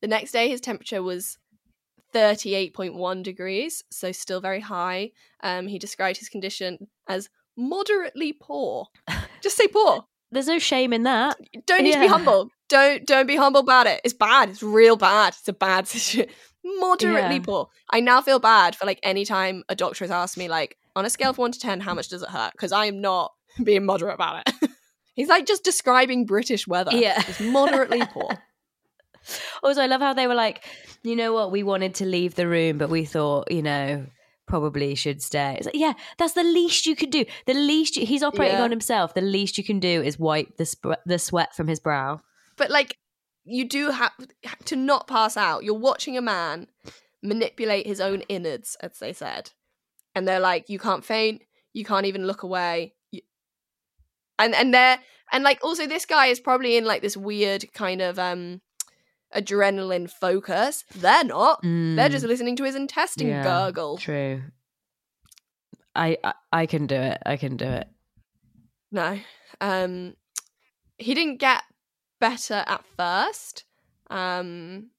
[0.02, 1.38] The next day, his temperature was
[2.14, 5.12] 38.1 degrees, so still very high.
[5.42, 8.88] Um, he described his condition as moderately poor.
[9.42, 10.04] Just say poor.
[10.30, 11.38] There's no shame in that.
[11.66, 12.50] Don't need to be humble.
[12.68, 14.02] Don't don't be humble about it.
[14.04, 14.50] It's bad.
[14.50, 15.28] It's real bad.
[15.38, 16.30] It's a bad situation.
[16.62, 17.42] Moderately Yeah.
[17.42, 17.68] poor.
[17.88, 21.04] I now feel bad for like any time a doctor has asked me like on
[21.06, 22.52] a scale of one to ten, how much does it hurt?
[22.52, 23.32] Because I am not
[23.62, 24.70] being moderate about it.
[25.14, 26.92] He's like just describing British weather.
[26.94, 27.22] Yeah.
[27.26, 28.30] It's moderately poor.
[29.62, 30.64] Also, I love how they were like,
[31.02, 34.06] you know what, we wanted to leave the room, but we thought, you know,
[34.46, 35.56] probably should stay.
[35.58, 37.26] It's like, yeah, that's the least you could do.
[37.44, 38.62] The least you, he's operating Yeah.
[38.64, 39.12] on himself.
[39.12, 42.20] The least you can do is wipe the sp- the sweat from his brow.
[42.56, 42.96] But like,
[43.44, 44.12] you do have
[44.66, 45.62] to not pass out.
[45.62, 46.68] You're watching a man
[47.22, 49.50] manipulate his own innards, as they said,
[50.18, 53.22] and they're like, you can't faint, you can't even look away, you...
[54.38, 54.98] and and they're
[55.32, 58.60] and like also this guy is probably in like this weird kind of um
[59.34, 60.84] adrenaline focus.
[60.94, 61.60] They're not.
[61.62, 63.30] They're just listening to his intestine Mm.
[63.30, 63.98] Yeah, gurgle.
[63.98, 64.42] True.
[65.94, 67.18] I, I I can do it.
[67.24, 67.88] I can do it.
[68.90, 69.18] No.
[69.60, 70.14] Um
[70.98, 71.62] he didn't get
[72.20, 73.64] better at first.
[74.10, 74.90] Um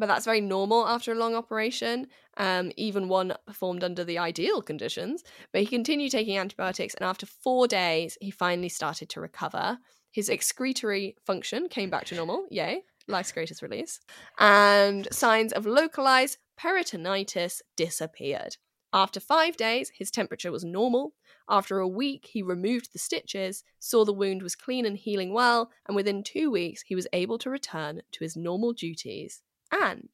[0.00, 2.06] but that's very normal after a long operation,
[2.38, 5.22] um, even one performed under the ideal conditions.
[5.52, 9.78] But he continued taking antibiotics, and after four days, he finally started to recover.
[10.10, 12.46] His excretory function came back to normal.
[12.50, 14.00] Yay, life's greatest release.
[14.38, 18.56] And signs of localized peritonitis disappeared.
[18.92, 21.12] After five days, his temperature was normal.
[21.48, 25.70] After a week, he removed the stitches, saw the wound was clean and healing well,
[25.86, 30.08] and within two weeks, he was able to return to his normal duties and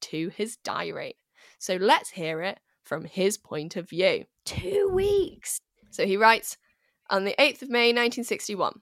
[0.00, 1.16] to his diary.
[1.58, 4.24] So let's hear it from his point of view.
[4.44, 5.60] Two weeks.
[5.90, 6.56] So he writes
[7.08, 8.80] on the 8th of May 1961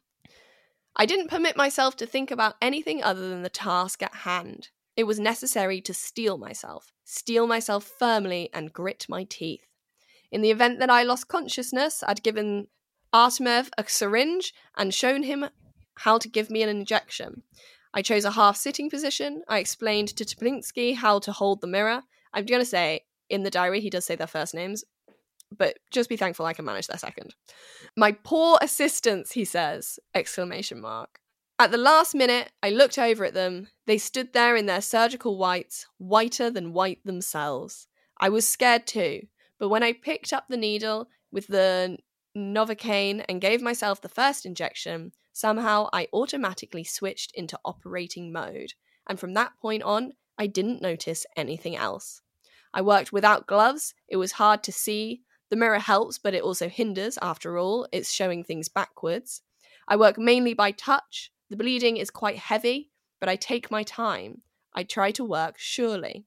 [1.01, 4.71] I didn't permit myself to think about anything other than the task at hand.
[4.97, 9.65] It was necessary to steel myself, steel myself firmly, and grit my teeth.
[10.33, 12.67] In the event that I lost consciousness, I'd given
[13.15, 15.47] Artemev a syringe and shown him
[15.99, 17.45] how to give me an injection.
[17.99, 19.43] I chose a half sitting position.
[19.49, 22.05] I explained to Toplinsky how to hold the mirror.
[22.33, 24.85] I'm going to say in the diary, he does say their first names,
[25.51, 27.35] but just be thankful I can manage their second.
[27.97, 31.19] My poor assistants, he says, exclamation mark.
[31.59, 33.67] At the last minute, I looked over at them.
[33.89, 37.89] They stood there in their surgical whites, whiter than white themselves.
[38.21, 39.23] I was scared too,
[39.59, 41.99] but when I picked up the needle with the
[42.37, 48.73] Novocaine and gave myself the first injection, somehow I automatically switched into operating mode.
[49.07, 52.23] And from that point on, I didn't notice anything else.
[52.75, 53.95] I worked without gloves.
[54.09, 55.23] It was hard to see.
[55.49, 59.43] The mirror helps, but it also hinders, after all, it's showing things backwards.
[59.87, 61.31] I work mainly by touch.
[61.51, 64.43] The bleeding is quite heavy, but I take my time.
[64.75, 66.27] I try to work surely.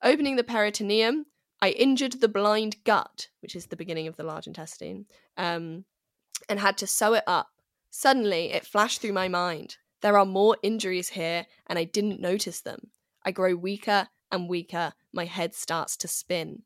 [0.00, 1.26] Opening the peritoneum,
[1.60, 5.84] I injured the blind gut, which is the beginning of the large intestine, um,
[6.48, 7.48] and had to sew it up.
[7.96, 9.76] Suddenly, it flashed through my mind.
[10.02, 12.90] There are more injuries here, and I didn't notice them.
[13.24, 14.94] I grow weaker and weaker.
[15.12, 16.62] My head starts to spin.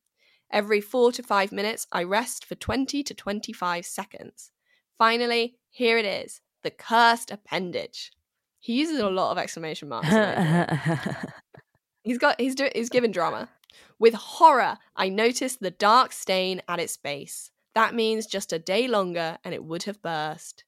[0.50, 4.52] Every four to five minutes, I rest for 20 to 25 seconds.
[4.96, 8.10] Finally, here it is the cursed appendage.
[8.58, 10.08] He uses a lot of exclamation marks.
[12.04, 13.50] He's got he's doing he's given drama.
[13.98, 17.50] With horror, I noticed the dark stain at its base.
[17.74, 20.64] That means just a day longer and it would have burst.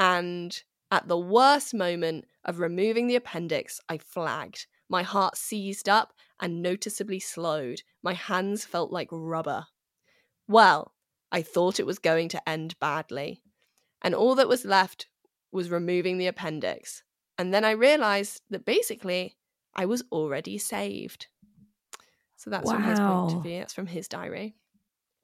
[0.00, 0.60] And
[0.90, 4.66] at the worst moment of removing the appendix, I flagged.
[4.88, 7.82] My heart seized up and noticeably slowed.
[8.02, 9.66] My hands felt like rubber.
[10.48, 10.94] Well,
[11.30, 13.42] I thought it was going to end badly.
[14.02, 15.06] And all that was left
[15.52, 17.02] was removing the appendix.
[17.36, 19.36] And then I realized that basically
[19.74, 21.26] I was already saved.
[22.36, 23.58] So that's from his point of view.
[23.58, 24.56] That's from his diary.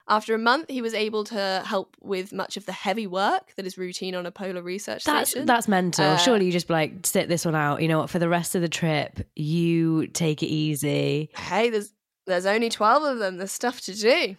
[0.08, 3.66] After a month, he was able to help with much of the heavy work that
[3.66, 5.46] is routine on a polar research That's station.
[5.46, 6.04] that's mental.
[6.04, 7.82] Uh, Surely you just like sit this one out.
[7.82, 8.10] You know what?
[8.10, 11.30] For the rest of the trip, you take it easy.
[11.36, 11.92] hey, there's
[12.26, 13.36] there's only twelve of them.
[13.38, 14.36] There's stuff to do,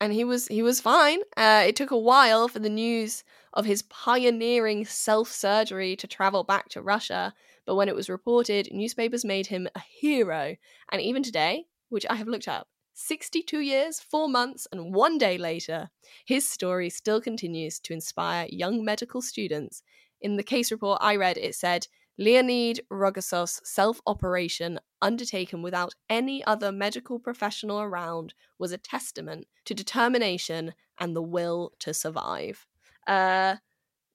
[0.00, 1.20] and he was he was fine.
[1.36, 6.44] Uh, it took a while for the news of his pioneering self surgery to travel
[6.44, 7.34] back to Russia,
[7.66, 10.54] but when it was reported, newspapers made him a hero.
[10.92, 12.68] And even today, which I have looked up,
[13.00, 15.88] 62 years, 4 months, and one day later,
[16.26, 19.82] his story still continues to inspire young medical students.
[20.20, 21.86] In the case report I read, it said
[22.18, 29.74] Leonid Rogasov's self operation, undertaken without any other medical professional around, was a testament to
[29.74, 32.66] determination and the will to survive.
[33.06, 33.56] Uh,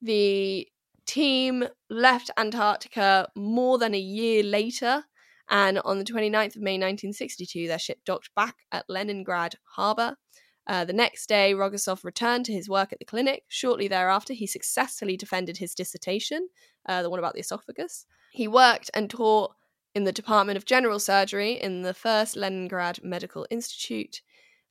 [0.02, 0.68] the
[1.06, 5.06] team left Antarctica more than a year later,
[5.50, 10.18] and on the 29th of May 1962, their ship docked back at Leningrad harbor.
[10.66, 13.44] Uh, the next day, Rogasov returned to his work at the clinic.
[13.50, 16.48] Shortly thereafter, he successfully defended his dissertation,
[16.88, 18.06] uh, the one about the esophagus.
[18.32, 19.56] He worked and taught
[19.94, 24.22] in the Department of General Surgery in the first Leningrad Medical Institute,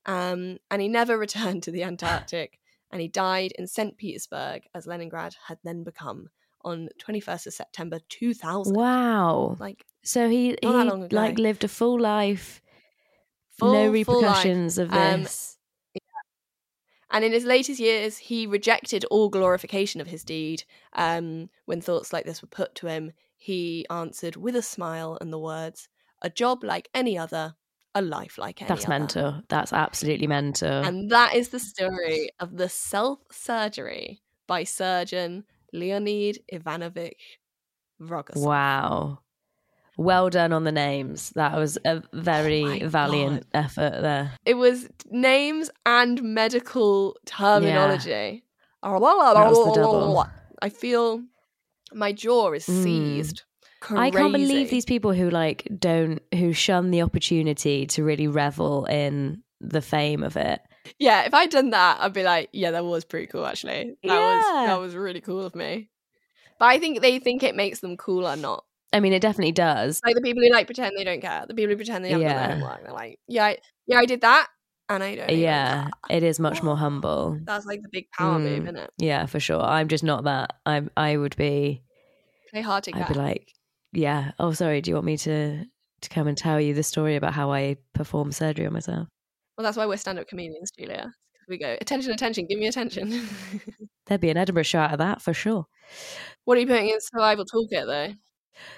[0.07, 2.59] um, and he never returned to the Antarctic.
[2.91, 3.97] and he died in St.
[3.97, 6.29] Petersburg, as Leningrad had then become,
[6.65, 8.75] on 21st of September 2000.
[8.75, 9.57] Wow.
[9.59, 11.17] Like, So he, he that long ago.
[11.17, 12.61] like lived a full life,
[13.59, 14.45] full, no full life.
[14.45, 15.59] repercussions of Um, this.
[17.15, 20.65] And in his latest years, he rejected all glorification of his deed.
[20.95, 25.31] Um, when thoughts like this were put to him, he answered with a smile and
[25.31, 25.88] the words,
[26.23, 27.55] A job like any other,
[27.95, 28.75] a life like any other.
[28.77, 28.99] That's other.
[28.99, 29.43] mental.
[29.49, 30.83] That's absolutely mental.
[30.85, 37.38] And that is the story of the self surgery by surgeon Leonid Ivanovich
[38.01, 38.38] Rogosin.
[38.47, 39.19] wow.
[39.98, 41.31] Well done on the names.
[41.37, 44.33] That was a very Oh valiant effort there.
[44.46, 48.44] It was names and medical terminology.
[49.74, 50.26] double.
[50.61, 51.22] I feel
[51.92, 52.83] my jaw is Mm.
[52.83, 53.42] seized.
[53.90, 58.85] I can't believe these people who like don't who shun the opportunity to really revel
[58.87, 60.61] in the fame of it.
[60.98, 63.94] Yeah, if I'd done that, I'd be like, yeah, that was pretty cool actually.
[64.05, 65.90] That was that was really cool of me.
[66.59, 70.00] But I think they think it makes them cooler, not I mean, it definitely does.
[70.05, 71.44] like the people who like pretend they don't care.
[71.48, 72.46] The people who pretend they haven't done Yeah.
[72.46, 72.83] their homework.
[72.85, 74.48] They're like, yeah, I, yeah, I did that,
[74.88, 75.31] and I don't.
[75.31, 77.38] Yeah, care." it is much more humble.
[77.44, 78.42] That's like the big power Mm.
[78.42, 78.90] move, isn't it?
[78.98, 79.61] Yeah, for sure.
[79.62, 80.55] I'm just not that.
[80.66, 80.90] I'm.
[80.96, 81.83] I would be.
[82.50, 83.48] Play hard to I'd be like,
[83.92, 84.33] yeah.
[84.38, 84.81] Oh, sorry.
[84.83, 85.64] Do you want me to
[86.02, 89.09] to come and tell you the story about how I performed surgery on myself?
[89.57, 91.12] well, that's why we're stand-up comedians, Julia.
[91.48, 93.28] We go attention, attention, give me attention.
[94.07, 95.66] There'd be an Edinburgh show out of that for sure.
[96.44, 98.14] what are you putting in survival toolkit though?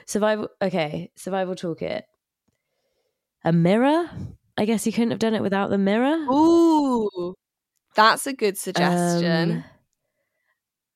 [0.06, 0.48] Survival.
[0.62, 2.02] Okay, survival toolkit.
[3.44, 4.08] A mirror.
[4.56, 6.16] I guess you couldn't have done it without the mirror.
[6.32, 7.34] Ooh,
[7.94, 9.52] that's a good suggestion.
[9.52, 9.64] Um,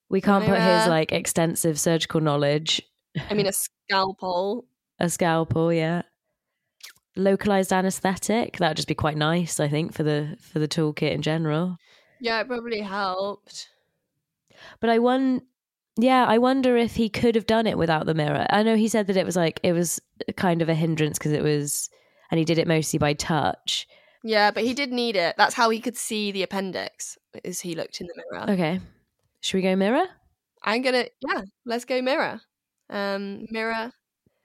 [0.08, 2.80] we can't put his like extensive surgical knowledge.
[3.30, 4.66] I mean, a scalpel.
[5.00, 6.02] A scalpel, yeah.
[7.14, 8.56] Localized anesthetic.
[8.56, 11.76] That would just be quite nice, I think, for the for the toolkit in general.
[12.20, 13.68] Yeah, it probably helped.
[14.80, 15.42] But I won
[15.98, 18.46] yeah, I wonder if he could have done it without the mirror.
[18.50, 20.00] I know he said that it was like it was
[20.36, 21.90] kind of a hindrance because it was
[22.30, 23.88] and he did it mostly by touch.
[24.22, 25.34] Yeah, but he did need it.
[25.36, 27.18] That's how he could see the appendix.
[27.44, 28.50] As he looked in the mirror.
[28.50, 28.80] Okay.
[29.40, 30.06] Should we go mirror?
[30.62, 32.40] I'm gonna yeah, let's go mirror.
[32.90, 33.90] Um mirror.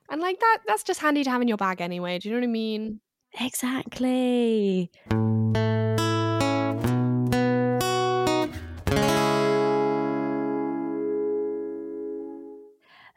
[0.10, 2.18] And like that that's just handy to have in your bag anyway.
[2.18, 3.00] Do you know what I mean?
[3.40, 4.92] Exactly.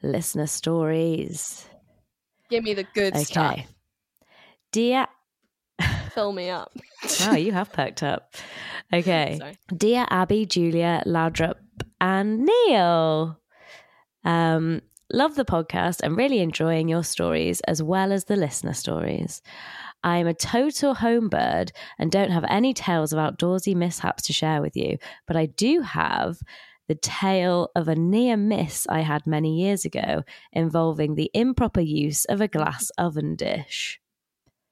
[0.02, 1.66] Listener stories.
[2.50, 3.52] Give me the good stuff.
[3.52, 3.66] Okay.
[4.72, 5.06] Dear
[6.16, 6.72] Fill me up.
[7.20, 8.34] Wow, you have perked up.
[8.92, 9.36] Okay.
[9.38, 9.58] Sorry.
[9.76, 11.56] Dear Abi, Julia, Laudrup,
[12.00, 13.38] and Neil.
[14.24, 14.80] Um,
[15.12, 19.42] love the podcast and really enjoying your stories as well as the listener stories.
[20.02, 24.32] I am a total home bird and don't have any tales of outdoorsy mishaps to
[24.32, 26.38] share with you, but I do have
[26.88, 30.22] the tale of a near miss I had many years ago
[30.52, 34.00] involving the improper use of a glass oven dish.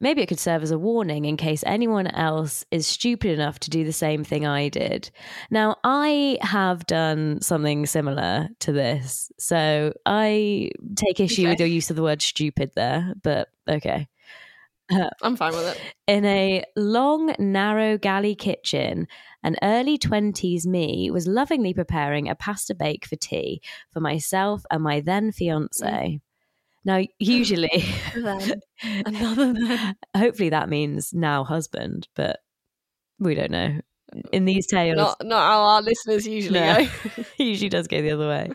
[0.00, 3.70] Maybe it could serve as a warning in case anyone else is stupid enough to
[3.70, 5.10] do the same thing I did.
[5.50, 11.90] Now, I have done something similar to this, so I take issue with your use
[11.90, 14.08] of the word stupid there, but okay.
[15.22, 15.80] I'm fine with it.
[16.06, 19.06] In a long, narrow galley kitchen,
[19.42, 23.60] an early 20s me was lovingly preparing a pasta bake for tea
[23.92, 25.84] for myself and my then fiance.
[25.86, 26.20] Mm.
[26.86, 27.70] Now, usually,
[28.14, 28.60] Then.
[29.06, 29.96] Another then.
[30.14, 32.40] hopefully that means now husband, but
[33.18, 33.80] we don't know.
[34.32, 36.84] In these tales, Not not how our listeners usually No.
[37.16, 37.24] go.
[37.38, 38.50] usually does go the other way.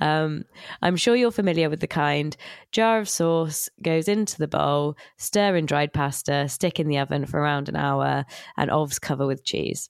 [0.00, 0.44] Um,
[0.82, 2.36] I'm sure you're familiar with the kind.
[2.72, 7.26] Jar of sauce goes into the bowl, stir in dried pasta, stick in the oven
[7.26, 8.24] for around an hour,
[8.56, 9.88] and ovs cover with cheese.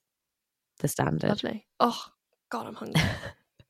[0.79, 1.29] The standard.
[1.29, 1.67] Lovely.
[1.81, 2.01] Oh
[2.51, 3.03] God, I'm hungry.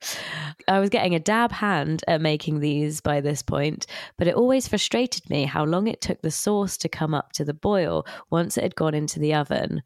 [0.69, 3.87] I was getting a dab hand at making these by this point,
[4.19, 7.45] but it always frustrated me how long it took the sauce to come up to
[7.45, 9.83] the boil once it had gone into the oven.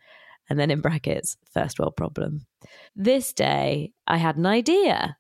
[0.49, 2.47] And then in brackets, first world problem.
[2.97, 5.17] This day, I had an idea.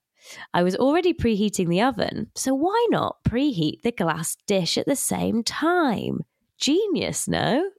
[0.54, 4.96] I was already preheating the oven, so why not preheat the glass dish at the
[4.96, 6.21] same time?
[6.58, 7.71] Genius, no?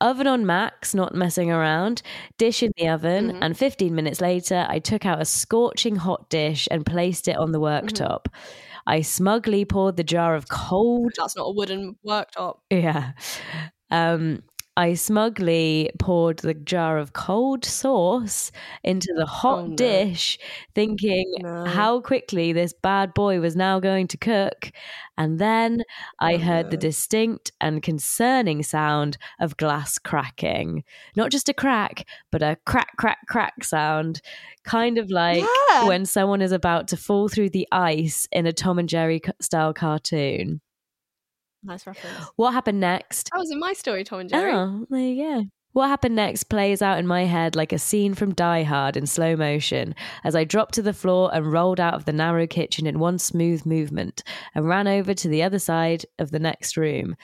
[0.00, 2.02] Oven on max, not messing around.
[2.38, 3.38] Dish in the oven, Mhm.
[3.40, 7.52] and 15 minutes later, I took out a scorching hot dish and placed it on
[7.52, 8.26] the worktop.
[8.86, 12.58] I smugly poured the jar of cold That's not a wooden worktop.
[12.70, 13.12] yeah.
[13.90, 14.42] Um,
[14.78, 18.52] I smugly poured the jar of cold sauce
[18.84, 19.76] into the hot Oh, no.
[19.76, 20.38] dish,
[20.74, 21.64] thinking No.
[21.64, 24.70] how quickly this bad boy was now going to cook.
[25.16, 25.82] And then
[26.20, 30.84] I Oh, heard the distinct and concerning sound of glass cracking.
[31.16, 34.20] Not just a crack, but a crack, crack, crack sound.
[34.64, 35.86] Kind of like Yeah.
[35.86, 39.72] when someone is about to fall through the ice in a Tom and Jerry style
[39.72, 40.60] cartoon.
[41.62, 42.28] Nice reference.
[42.36, 43.28] What happened next?
[43.32, 44.52] That was in my story, Tom and Jerry.
[44.52, 45.44] Oh, there you go.
[45.76, 49.06] What happened next plays out in my head like a scene from Die Hard in
[49.06, 49.94] slow motion
[50.24, 53.18] as I dropped to the floor and rolled out of the narrow kitchen in one
[53.18, 54.22] smooth movement
[54.54, 57.14] and ran over to the other side of the next room,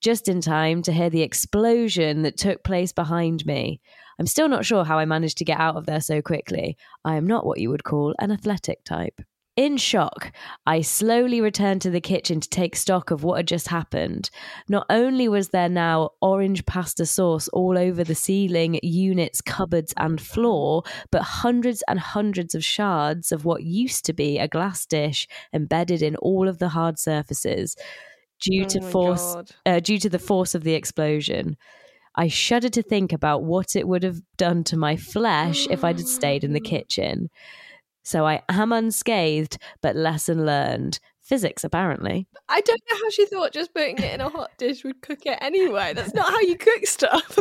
[0.00, 3.80] just in time to hear the explosion that took place behind me.
[4.18, 6.76] I'm still not sure how I managed to get out of there so quickly.
[7.04, 9.20] I am not what you would call an athletic type.
[9.56, 10.32] In shock,
[10.64, 14.30] I slowly returned to the kitchen to take stock of what had just happened.
[14.68, 20.20] Not only was there now orange pasta sauce all over the ceiling, units, cupboards, and
[20.20, 25.26] floor, but hundreds and hundreds of shards of what used to be a glass dish
[25.52, 27.76] embedded in all of the hard surfaces
[28.40, 29.36] due Oh to force
[29.66, 31.56] uh, due to the force of the explosion.
[32.14, 35.98] I shudder to think about what it would have done to my flesh if I'd
[35.98, 37.28] had stayed in the kitchen.
[38.02, 40.98] So I am unscathed, but lesson learned.
[41.20, 42.26] Physics, apparently.
[42.48, 45.26] I don't know how she thought just putting it in a hot dish would cook
[45.26, 45.92] it anyway.
[45.94, 47.38] That's not how you cook stuff.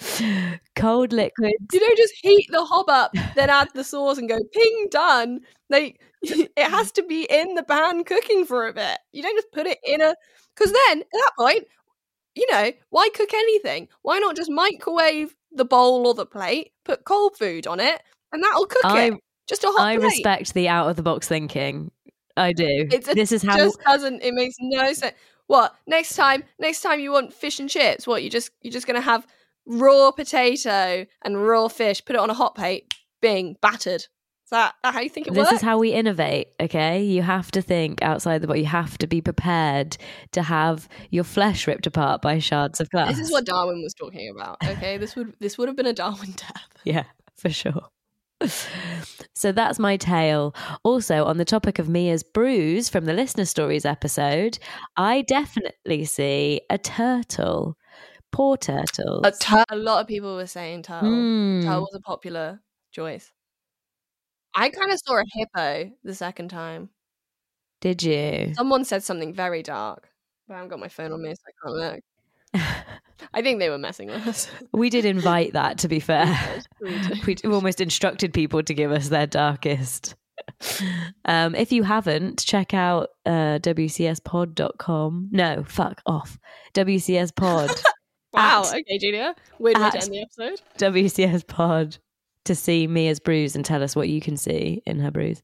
[0.74, 1.54] Cold liquids.
[1.72, 5.40] you don't just heat the hob up, then add the sauce and go ping done.
[5.70, 8.98] They it has to be in the pan cooking for a bit.
[9.12, 10.14] You don't just put it in a
[10.56, 11.64] because then at that point,
[12.34, 13.88] you know, why cook anything?
[14.02, 18.42] Why not just microwave the bowl or the plate, put cold food on it, and
[18.42, 19.14] that'll cook I- it.
[19.48, 20.04] Just a hot I plate.
[20.06, 21.90] respect the out of the box thinking.
[22.36, 22.66] I do.
[22.90, 25.14] It's a- this is how just doesn't it makes no sense
[25.46, 28.86] what next time next time you want fish and chips what you just you're just
[28.86, 29.26] gonna have
[29.64, 32.92] raw potato and raw fish put it on a hot plate
[33.22, 35.92] bing battered is that, that how you think it this works This is how we
[35.92, 37.02] innovate, okay?
[37.02, 38.58] You have to think outside the box.
[38.60, 39.96] You have to be prepared
[40.32, 43.08] to have your flesh ripped apart by shards of glass.
[43.10, 45.92] this is what darwin was talking about okay this would this would have been a
[45.92, 47.88] darwin death Yeah, for sure.
[49.34, 50.54] So that's my tale.
[50.82, 54.58] Also, on the topic of Mia's bruise from the listener stories episode,
[54.96, 57.76] I definitely see a turtle.
[58.32, 59.22] Poor turtles.
[59.24, 61.60] a, tur- a lot of people were saying turtle Hmm.
[61.62, 62.60] turtle was a popular
[62.92, 63.30] choice
[64.54, 66.90] i kind of saw a hippo the second time
[67.80, 68.52] Did you?
[68.54, 70.10] someone said something very dark
[70.48, 72.00] but i haven't got my phone on me so i can't look
[73.34, 74.48] I think they were messing with us.
[74.72, 76.26] we did invite that, to be fair.
[76.80, 77.26] We did.
[77.26, 80.14] we d- almost instructed people to give us their darkest.
[81.24, 85.28] Um, if you haven't, check out uh, WCSpod.com.
[85.32, 86.38] No, fuck off.
[86.74, 87.70] WCS Pod.
[88.32, 88.62] Wow.
[88.62, 89.34] At- okay, Julia.
[89.58, 90.60] Weird way to end the episode.
[90.78, 91.98] WCS Pod
[92.44, 95.42] to see Mia's bruise and tell us what you can see in her bruise.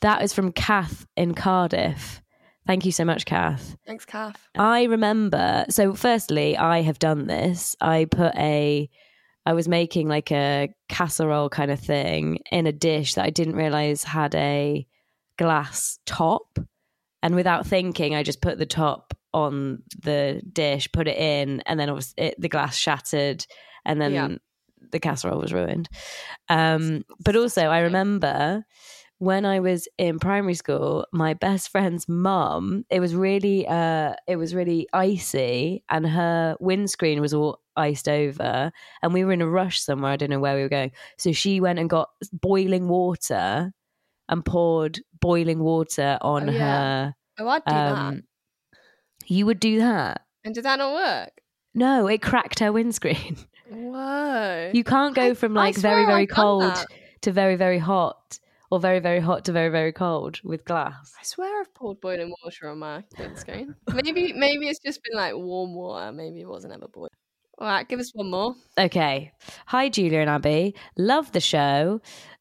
[0.00, 2.22] That is from Kath in Cardiff.
[2.66, 3.76] Thank you so much, Kath.
[3.86, 4.50] Thanks, Calf.
[4.56, 5.64] I remember.
[5.70, 7.74] So, firstly, I have done this.
[7.80, 8.88] I put a,
[9.46, 13.56] I was making like a casserole kind of thing in a dish that I didn't
[13.56, 14.86] realize had a
[15.38, 16.58] glass top.
[17.22, 21.78] And without thinking, I just put the top on the dish, put it in, and
[21.78, 23.46] then obviously it, the glass shattered,
[23.84, 24.28] and then Yeah.
[24.92, 25.88] the casserole was ruined.
[26.48, 28.64] Um, but also, I remember
[29.20, 34.36] when I was in primary school, my best friend's mum, it was really uh it
[34.36, 39.46] was really icy and her windscreen was all iced over and we were in a
[39.48, 40.92] rush somewhere, I don't know where we were going.
[41.18, 43.72] So she went and got boiling water
[44.28, 46.58] and poured boiling water on Oh, yeah.
[46.58, 47.92] her Oh, I'd do that.
[47.92, 48.22] um
[49.26, 50.22] you would do that.
[50.44, 51.42] And did that not work?
[51.74, 53.36] No, it cracked her windscreen.
[53.70, 54.70] Whoa.
[54.72, 56.74] You can't go I- from like very, very I've cold
[57.22, 58.38] to very, very hot
[58.70, 61.14] or very, very hot to very, very cold with glass.
[61.18, 63.74] I swear I've poured boiling water on my windscreen.
[63.92, 66.12] maybe maybe it's just been like warm water.
[66.12, 67.10] Maybe it wasn't ever boiled.
[67.58, 68.54] All right, give us one more.
[68.78, 69.32] Okay.
[69.66, 70.74] Hi, Julia and Abi.
[70.96, 72.00] Love the show.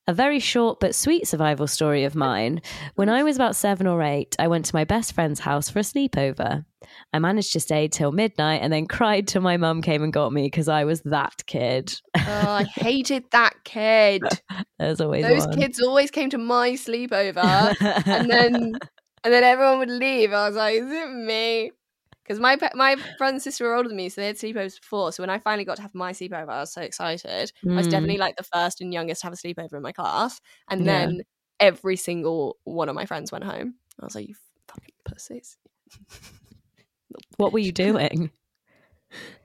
[0.10, 2.64] A very short but sweet survival story of mine.
[2.96, 5.78] When I was about seven or eight, I went to my best friend's house for
[5.78, 6.66] a sleepover.
[7.14, 10.34] I managed to stay till midnight and then cried till my mum came and got
[10.34, 11.94] me because I was that kid.
[12.18, 14.24] Oh, I hated that kid.
[14.80, 15.60] There's always Those one.
[15.60, 17.76] kids always came to my sleepover,
[18.08, 18.54] and then
[19.24, 20.34] and then everyone would leave.
[20.34, 21.72] I was like, "Is it me?"
[22.30, 25.12] Because my my brother and sister were older than me, so they had sleepovers before.
[25.12, 27.52] So when I finally got to have my sleepover, I was so excited.
[27.76, 27.90] I was Mm.
[27.90, 30.88] definitely like the first and youngest to have a sleepover in my class, and Yeah.
[30.88, 31.22] then
[31.60, 33.76] every single one of my friends went home.
[34.00, 34.36] I was like, "You
[34.68, 35.58] fucking pussies!"
[37.38, 38.32] What were you doing?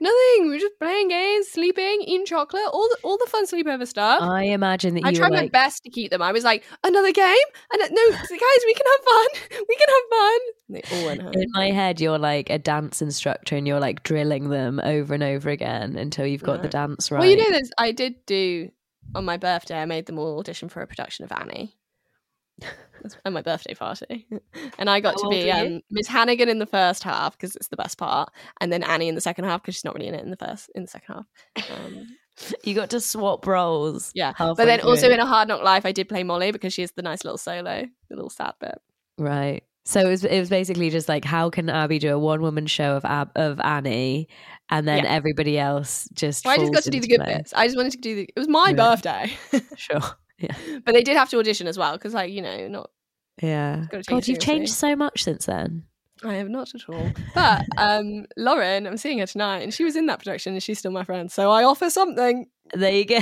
[0.00, 0.48] Nothing.
[0.50, 4.20] We are just playing games, sleeping, eating chocolate, all the all the fun sleepover stuff.
[4.22, 6.20] I imagine that you I tried my best to keep them.
[6.20, 7.46] I was like, another game?
[7.72, 9.60] And no, guys, we can have fun.
[9.68, 10.38] We can have fun.
[10.68, 11.32] And they all went home.
[11.34, 15.22] in my head, you're like a dance instructor and you're like drilling them over and
[15.22, 17.20] over again until you've got the dance right.
[17.20, 17.70] Well, you know, this.
[17.78, 18.70] I did do
[19.14, 19.80] on my birthday.
[19.80, 21.76] I made them all audition for a production of Annie.
[23.02, 24.26] That's at my birthday party,
[24.78, 27.68] and I got How to be um, Miss Hannigan in the first half because it's
[27.68, 28.30] the best part,
[28.60, 30.36] and then Annie in the second half because she's not really in it in the
[30.38, 31.14] first in the second
[31.56, 31.68] half.
[31.70, 32.06] Um,
[32.64, 34.10] you got to swap roles.
[34.14, 34.88] yeah, but then through.
[34.90, 37.24] also in a Hard Knock Life, I did play Molly because she has the nice
[37.24, 38.78] little solo, the little sad bit.
[39.18, 39.62] Right.
[39.86, 42.66] So it was, it was basically just like, how can Abi do a one woman
[42.66, 44.28] show of Ab- of Annie,
[44.70, 45.10] and then Yeah.
[45.12, 46.46] everybody else just.
[46.46, 47.36] Well, I just got to do the good play?
[47.36, 47.52] bits.
[47.52, 48.22] I just wanted to do the.
[48.34, 49.30] It was my birthday,
[49.76, 50.00] Sure.
[50.48, 50.78] Yeah.
[50.84, 52.90] but they did have to audition as well because, like, you know, not
[53.42, 53.86] Yeah.
[54.06, 55.84] God, you've changed so much since then.
[56.22, 57.10] I have not at all.
[57.34, 60.78] But um, Lauren, I'm seeing her tonight, and she was in that production, and she's
[60.78, 61.30] still my friend.
[61.30, 62.46] So I offer something.
[62.72, 63.18] There you go.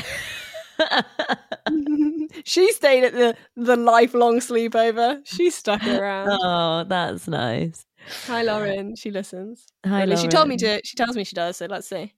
[2.44, 5.20] she stayed at the the lifelong sleepover.
[5.24, 6.28] She stuck around.
[6.30, 7.84] oh, that's nice.
[8.26, 8.96] Hi, Lauren.
[8.96, 9.66] She listens.
[9.86, 10.80] Hi, least she told me to.
[10.84, 11.56] She tells me she does.
[11.56, 12.14] So let's see.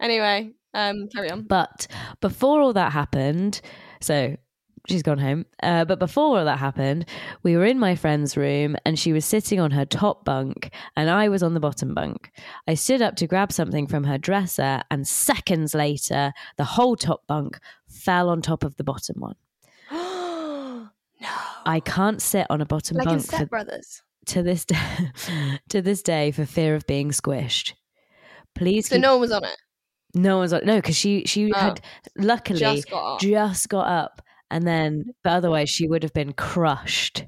[0.00, 1.42] Anyway, um, carry on.
[1.42, 1.86] But
[2.20, 3.60] before all that happened,
[4.00, 4.36] so
[4.88, 5.44] she's gone home.
[5.62, 7.04] Uh, but before all that happened,
[7.42, 11.10] we were in my friend's room and she was sitting on her top bunk and
[11.10, 12.30] I was on the bottom bunk.
[12.66, 17.26] I stood up to grab something from her dresser and seconds later, the whole top
[17.26, 19.34] bunk fell on top of the bottom one.
[19.90, 20.88] no.
[21.66, 23.06] I can't sit on a bottom bunk.
[23.08, 24.02] like in bunk for, Brothers.
[24.26, 25.10] to this day,
[25.68, 27.74] to this day for fear of being squished.
[28.54, 29.56] Please, So keep- no one was on it.
[30.14, 31.58] No one's like no because she she Oh.
[31.58, 31.80] had
[32.16, 33.20] luckily Just got up.
[33.20, 37.26] just got up and then but otherwise she would have been crushed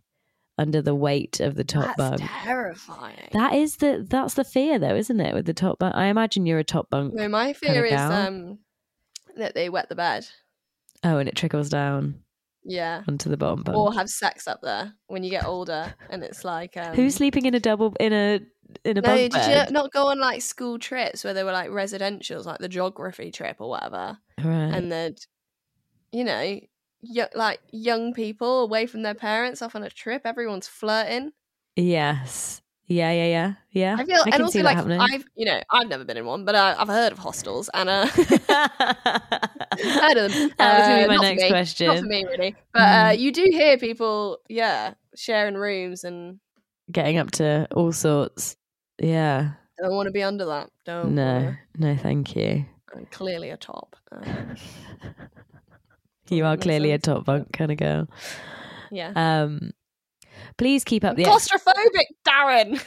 [0.59, 3.29] under the weight of the top That's bunk terrifying.
[3.33, 6.45] that is the that's the fear though isn't it with the top bunk i imagine
[6.47, 8.13] you're a top bunk no, my fear is gal.
[8.13, 8.59] um
[9.37, 10.27] that they wet the bed.
[11.05, 12.21] oh and it trickles down
[12.65, 13.03] Yeah.
[13.09, 16.45] onto the bottom bunk Or have sex up there when you get older, and it's
[16.45, 18.41] like um, who's sleeping in a double in a
[18.85, 19.73] in a No, bunk did you bed?
[19.73, 23.57] not go on like school trips where they were like residentials, like the geography trip
[23.61, 24.75] or whatever, right.
[24.75, 25.15] And that
[26.13, 26.61] you know,
[27.03, 31.33] y- like young people away from their parents off on a trip, everyone's flirting.
[31.77, 32.60] yes
[32.91, 35.89] yeah yeah yeah yeah I feel, can and also like happening I've, you know, I've
[35.89, 38.27] never been in one, but I, I've heard of hostels and uh, heard
[40.17, 40.51] of them.
[40.59, 42.57] that was gonna be Uh, my not next question Not for me, really.
[42.75, 46.41] But uh, you do hear people, yeah, sharing rooms, and
[46.91, 48.57] getting up to all sorts
[49.01, 50.71] yeah I don't want to be under that.
[50.85, 51.15] Don't.
[51.15, 51.59] no wanna.
[51.79, 53.95] no thank you I'm clearly a top.
[54.11, 54.57] Um,
[56.31, 58.09] You are clearly a top bunk kind of girl.
[58.93, 59.13] yeah.
[59.17, 59.73] Um,
[60.57, 62.81] please keep up the Claustrophobic, Darren.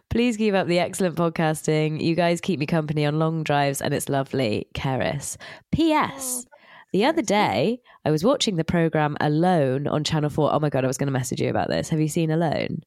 [0.10, 2.00] please keep up the excellent podcasting.
[2.00, 4.66] You guys keep me company on long drives, and it's lovely.
[4.74, 5.36] Keris.
[5.72, 6.44] P.S.
[6.46, 6.50] Oh,
[6.92, 10.52] the other day, I was watching the program Alone on Channel Four.
[10.52, 11.88] Oh my god, I was going to message you about this.
[11.88, 12.80] Have you seen Alone?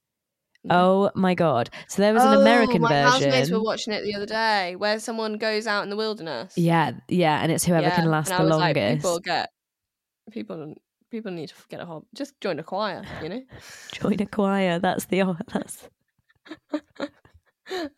[0.69, 1.69] Oh my god!
[1.89, 4.97] So there was an Oh, American my housemates were watching it the other day, where
[4.99, 6.53] someone goes out in the wilderness.
[6.55, 8.77] Yeah, yeah, and it's whoever Yeah, can last and the I was longest.
[8.77, 9.49] Like, people get
[10.31, 10.75] people.
[11.13, 12.05] People need to get a hob.
[12.15, 13.43] Just join a choir, you know.
[13.91, 14.79] Join a choir.
[14.79, 15.87] That's the that's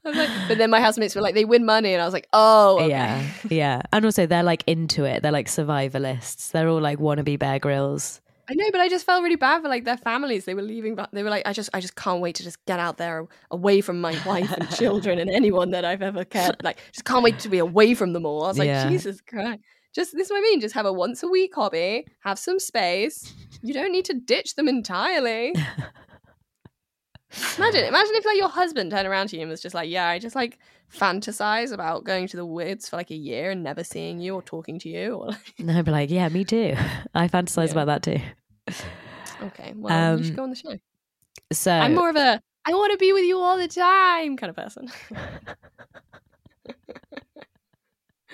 [0.03, 2.77] like, but then my housemates were like, they win money, and I was like, oh,
[2.81, 2.89] okay.
[2.89, 3.81] Yeah, yeah.
[3.93, 5.23] And also, they're like into it.
[5.23, 6.51] They're like survivalists.
[6.51, 8.19] They're all like wannabe Bear Grylls.
[8.49, 10.43] I know, but I just felt really bad for like their families.
[10.43, 10.95] They were leaving.
[10.95, 13.25] but They were like, I just, I just can't wait to just get out there,
[13.49, 16.61] away from my wife and children and anyone that I've ever cared.
[16.65, 18.43] Like, just can't wait to be away from them all.
[18.43, 18.89] I was like, Yeah.
[18.89, 19.61] Jesus Christ.
[19.95, 20.59] Just this is what I mean.
[20.59, 22.05] Just have a once a week hobby.
[22.19, 23.33] Have some space.
[23.61, 25.55] You don't need to ditch them entirely.
[27.57, 30.07] imagine, imagine if like your husband turned around to you and was just like, "Yeah,
[30.07, 30.59] I just like
[30.93, 34.41] fantasize about going to the woods for like a year and never seeing you or
[34.41, 35.27] talking to you." Or
[35.59, 36.75] like, I'd be like, yeah, me too.
[37.15, 37.81] I fantasize Yeah.
[37.81, 38.19] about that too.
[39.43, 40.77] okay, well, you should Um, go on the show.
[41.53, 44.49] So I'm more of a I want to be with you all the time kind
[44.49, 44.91] of person.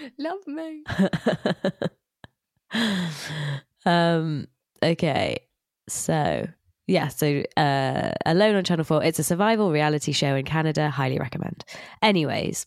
[0.17, 0.83] Love me.
[3.85, 4.47] um.
[4.83, 5.39] Okay.
[5.87, 6.47] So
[6.87, 7.07] yeah.
[7.09, 9.03] So uh, Alone on Channel Four.
[9.03, 10.89] It's a survival reality show in Canada.
[10.89, 11.65] Highly recommend.
[12.01, 12.65] Anyways.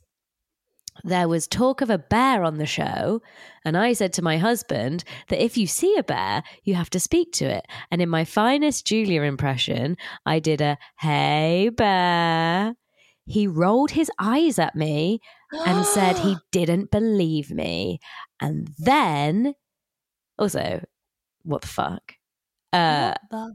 [1.02, 3.20] There was talk of a bear on the show,
[3.64, 7.00] and I said to my husband that if you see a bear, you have to
[7.00, 7.66] speak to it.
[7.90, 12.76] And in my finest Julia impression, I did a "Hey bear."
[13.26, 15.20] He rolled his eyes at me
[15.66, 17.98] and said he didn't believe me.
[18.40, 19.54] And then,
[20.38, 20.84] also,
[21.42, 22.14] what the fuck?
[22.72, 23.54] Uh, the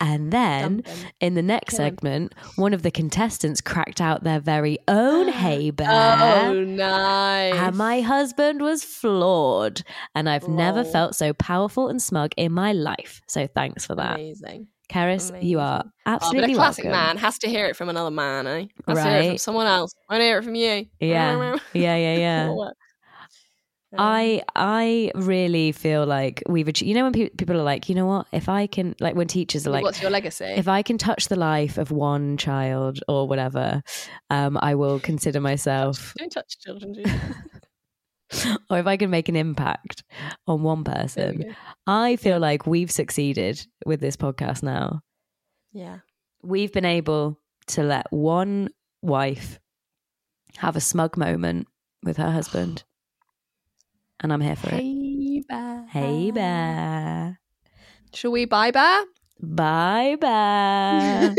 [0.00, 1.08] And then Dump 'em.
[1.20, 5.70] in the next Kill segment, one of the contestants cracked out their very own Hey
[5.70, 5.88] Bear.
[6.48, 7.54] Oh, nice.
[7.54, 9.82] And my husband was flawed.
[10.14, 13.20] And I've never felt so powerful and smug in my life.
[13.28, 14.14] So thanks for that.
[14.16, 14.68] Amazing.
[14.88, 15.82] Karis, you are.
[15.84, 17.00] Oh, but absolutely a classic welcome.
[17.00, 18.66] man has to hear it from another man, eh?
[18.86, 19.40] Has to hear it from Right.
[19.40, 19.94] someone else.
[20.08, 20.86] I hear it from you.
[21.00, 21.56] Yeah.
[21.74, 22.14] Yeah, yeah,
[22.54, 22.54] yeah.
[23.90, 26.88] Um, I I really feel like we've achieved.
[26.88, 28.26] You know when pe- people are like, you know what?
[28.32, 30.44] If I can, like when teachers are like, what's your legacy?
[30.44, 33.82] if I can touch the life of one child or whatever,
[34.28, 36.12] um, I will consider myself.
[36.18, 37.10] Don't touch children, do you?
[38.70, 40.04] Or if I can make an impact
[40.46, 41.54] on one person.
[41.86, 44.62] I feel like we've succeeded with this podcast.
[44.62, 45.00] Now
[45.72, 45.98] Yeah.
[46.42, 48.68] we've been able to let one
[49.02, 49.58] wife
[50.58, 51.66] have a smug moment
[52.02, 52.84] with her husband,
[54.20, 54.80] and I'm here for it.
[54.80, 55.86] Hey, bear.
[55.88, 57.40] Hey, bear.
[58.14, 59.04] Shall we bye, bear?
[59.40, 61.34] Bye, bear.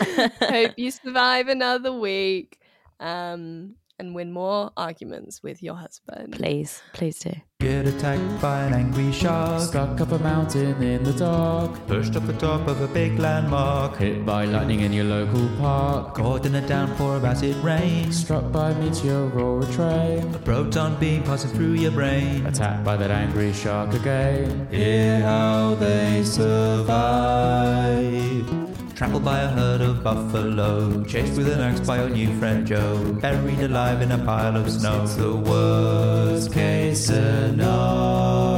[0.40, 2.58] Hope you survive another week
[3.00, 6.32] um, and win more arguments with your husband.
[6.32, 7.32] please, please do.
[7.58, 9.62] Get attacked by an angry shark.
[9.62, 11.86] Stuck up a mountain in the dark.
[11.86, 13.96] Pushed off the top of a big landmark.
[13.96, 16.14] Hit by lightning in your local park.
[16.14, 18.12] Caught in a downpour of acid rain.
[18.12, 20.34] Struck by a meteor or a train.
[20.34, 22.44] A proton beam passing through your brain.
[22.44, 24.68] Attacked by that angry shark again.
[24.70, 26.96] Hear how they survive.
[28.96, 33.12] Trampled by a herd of buffalo, chased with an axe by your new friend Joe,
[33.20, 35.06] buried alive in a pile of snow.
[35.06, 38.55] The worst case scenario.